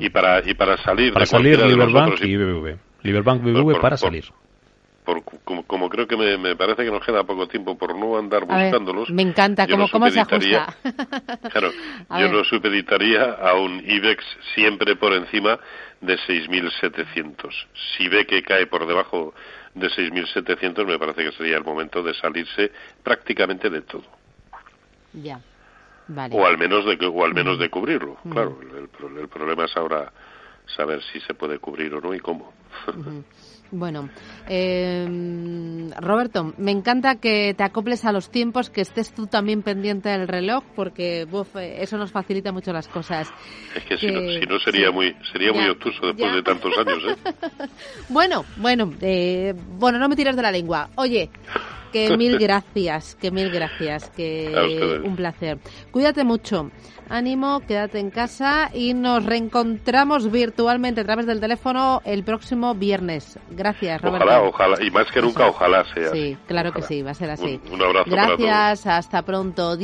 Y 0.00 0.08
para 0.10 0.40
y 0.48 0.54
para 0.54 0.76
salir 0.78 1.12
para 1.12 1.26
salir 1.26 1.58
Liberbank 1.60 2.20
y 2.22 2.36
BBV. 2.36 2.76
Liberbank 3.02 3.42
BBV 3.42 3.80
para 3.80 3.96
salir 3.96 4.24
como, 5.66 5.88
creo 5.90 6.06
que 6.06 6.16
me, 6.16 6.56
parece 6.56 6.84
que 6.84 6.90
nos 6.90 7.04
queda 7.04 7.24
poco 7.24 7.46
tiempo 7.46 7.76
por 7.76 7.94
no 7.94 8.16
andar 8.16 8.46
buscándolos. 8.46 9.10
me 9.10 9.22
encanta 9.22 9.66
cómo, 9.66 9.88
cómo 9.88 10.10
se 10.10 10.20
ajusta. 10.20 10.74
claro, 11.50 11.70
yo 12.18 12.28
lo 12.28 12.44
supeditaría 12.44 13.32
a 13.32 13.54
un 13.54 13.82
IBEX 13.86 14.24
siempre 14.54 14.96
por 14.96 15.12
encima 15.12 15.58
de 16.00 16.16
6.700. 16.16 17.52
Si 17.96 18.08
ve 18.08 18.26
que 18.26 18.42
cae 18.42 18.66
por 18.66 18.86
debajo 18.86 19.34
de 19.74 19.88
6.700, 19.88 20.86
me 20.86 20.98
parece 20.98 21.24
que 21.24 21.32
sería 21.32 21.56
el 21.56 21.64
momento 21.64 22.02
de 22.02 22.14
salirse 22.14 22.72
prácticamente 23.02 23.68
de 23.68 23.82
todo. 23.82 24.04
Ya. 25.12 25.40
O 26.32 26.46
al 26.46 26.58
menos 26.58 26.84
de 26.84 26.98
o 27.06 27.24
al 27.24 27.32
menos 27.32 27.58
de 27.58 27.70
cubrirlo. 27.70 28.16
Claro, 28.30 28.58
el, 28.60 29.28
problema 29.28 29.64
es 29.64 29.74
ahora 29.76 30.12
saber 30.66 31.02
si 31.12 31.20
se 31.20 31.34
puede 31.34 31.58
cubrir 31.58 31.94
o 31.94 32.00
no 32.00 32.14
y 32.14 32.20
cómo. 32.20 32.52
Bueno, 33.70 34.08
eh, 34.48 35.04
Roberto, 36.00 36.54
me 36.58 36.70
encanta 36.70 37.16
que 37.16 37.54
te 37.54 37.64
acoples 37.64 38.04
a 38.04 38.12
los 38.12 38.30
tiempos, 38.30 38.70
que 38.70 38.80
estés 38.82 39.12
tú 39.12 39.26
también 39.26 39.62
pendiente 39.62 40.10
del 40.10 40.28
reloj, 40.28 40.62
porque 40.76 41.26
eso 41.78 41.98
nos 41.98 42.12
facilita 42.12 42.52
mucho 42.52 42.72
las 42.72 42.86
cosas. 42.86 43.32
Es 43.74 43.84
que, 43.84 43.98
Si, 43.98 44.06
no, 44.46 44.60
sería 44.60 44.92
muy 44.92 45.16
sería 45.32 45.52
muy 45.52 45.68
obtuso 45.68 46.06
después 46.06 46.34
de 46.34 46.42
tantos 46.42 46.72
años. 46.78 47.02
¿eh? 47.04 47.66
bueno, 48.08 48.44
bueno, 48.58 48.92
eh, 49.00 49.54
bueno, 49.70 49.98
no 49.98 50.08
me 50.08 50.14
tires 50.14 50.36
de 50.36 50.42
la 50.42 50.52
lengua. 50.52 50.90
Oye, 50.94 51.30
que 51.92 52.16
mil 52.16 52.38
gracias, 52.38 53.16
que 53.16 53.32
mil 53.32 53.50
gracias, 53.50 54.08
que 54.10 55.00
un 55.02 55.16
placer. 55.16 55.58
Cuídate 55.90 56.22
mucho. 56.22 56.70
Ánimo, 57.08 57.60
quédate 57.60 57.98
en 57.98 58.10
casa 58.10 58.70
y 58.72 58.94
nos 58.94 59.24
reencontramos 59.24 60.30
virtualmente 60.30 61.02
a 61.02 61.04
través 61.04 61.26
del 61.26 61.40
teléfono 61.40 62.00
el 62.04 62.24
próximo 62.24 62.74
viernes. 62.74 63.38
Gracias, 63.50 64.00
Roberto. 64.00 64.26
Ojalá, 64.26 64.42
ojalá, 64.42 64.84
y 64.84 64.90
más 64.90 65.10
que 65.10 65.20
nunca, 65.20 65.46
ojalá 65.46 65.84
sea. 65.92 66.10
Sí, 66.10 66.36
claro 66.46 66.72
que 66.72 66.82
sí, 66.82 67.02
va 67.02 67.12
a 67.12 67.14
ser 67.14 67.30
así. 67.30 67.60
Un, 67.70 67.82
abrazo 67.82 68.10
Gracias, 68.10 68.86
hasta 68.86 69.22
pronto. 69.22 69.76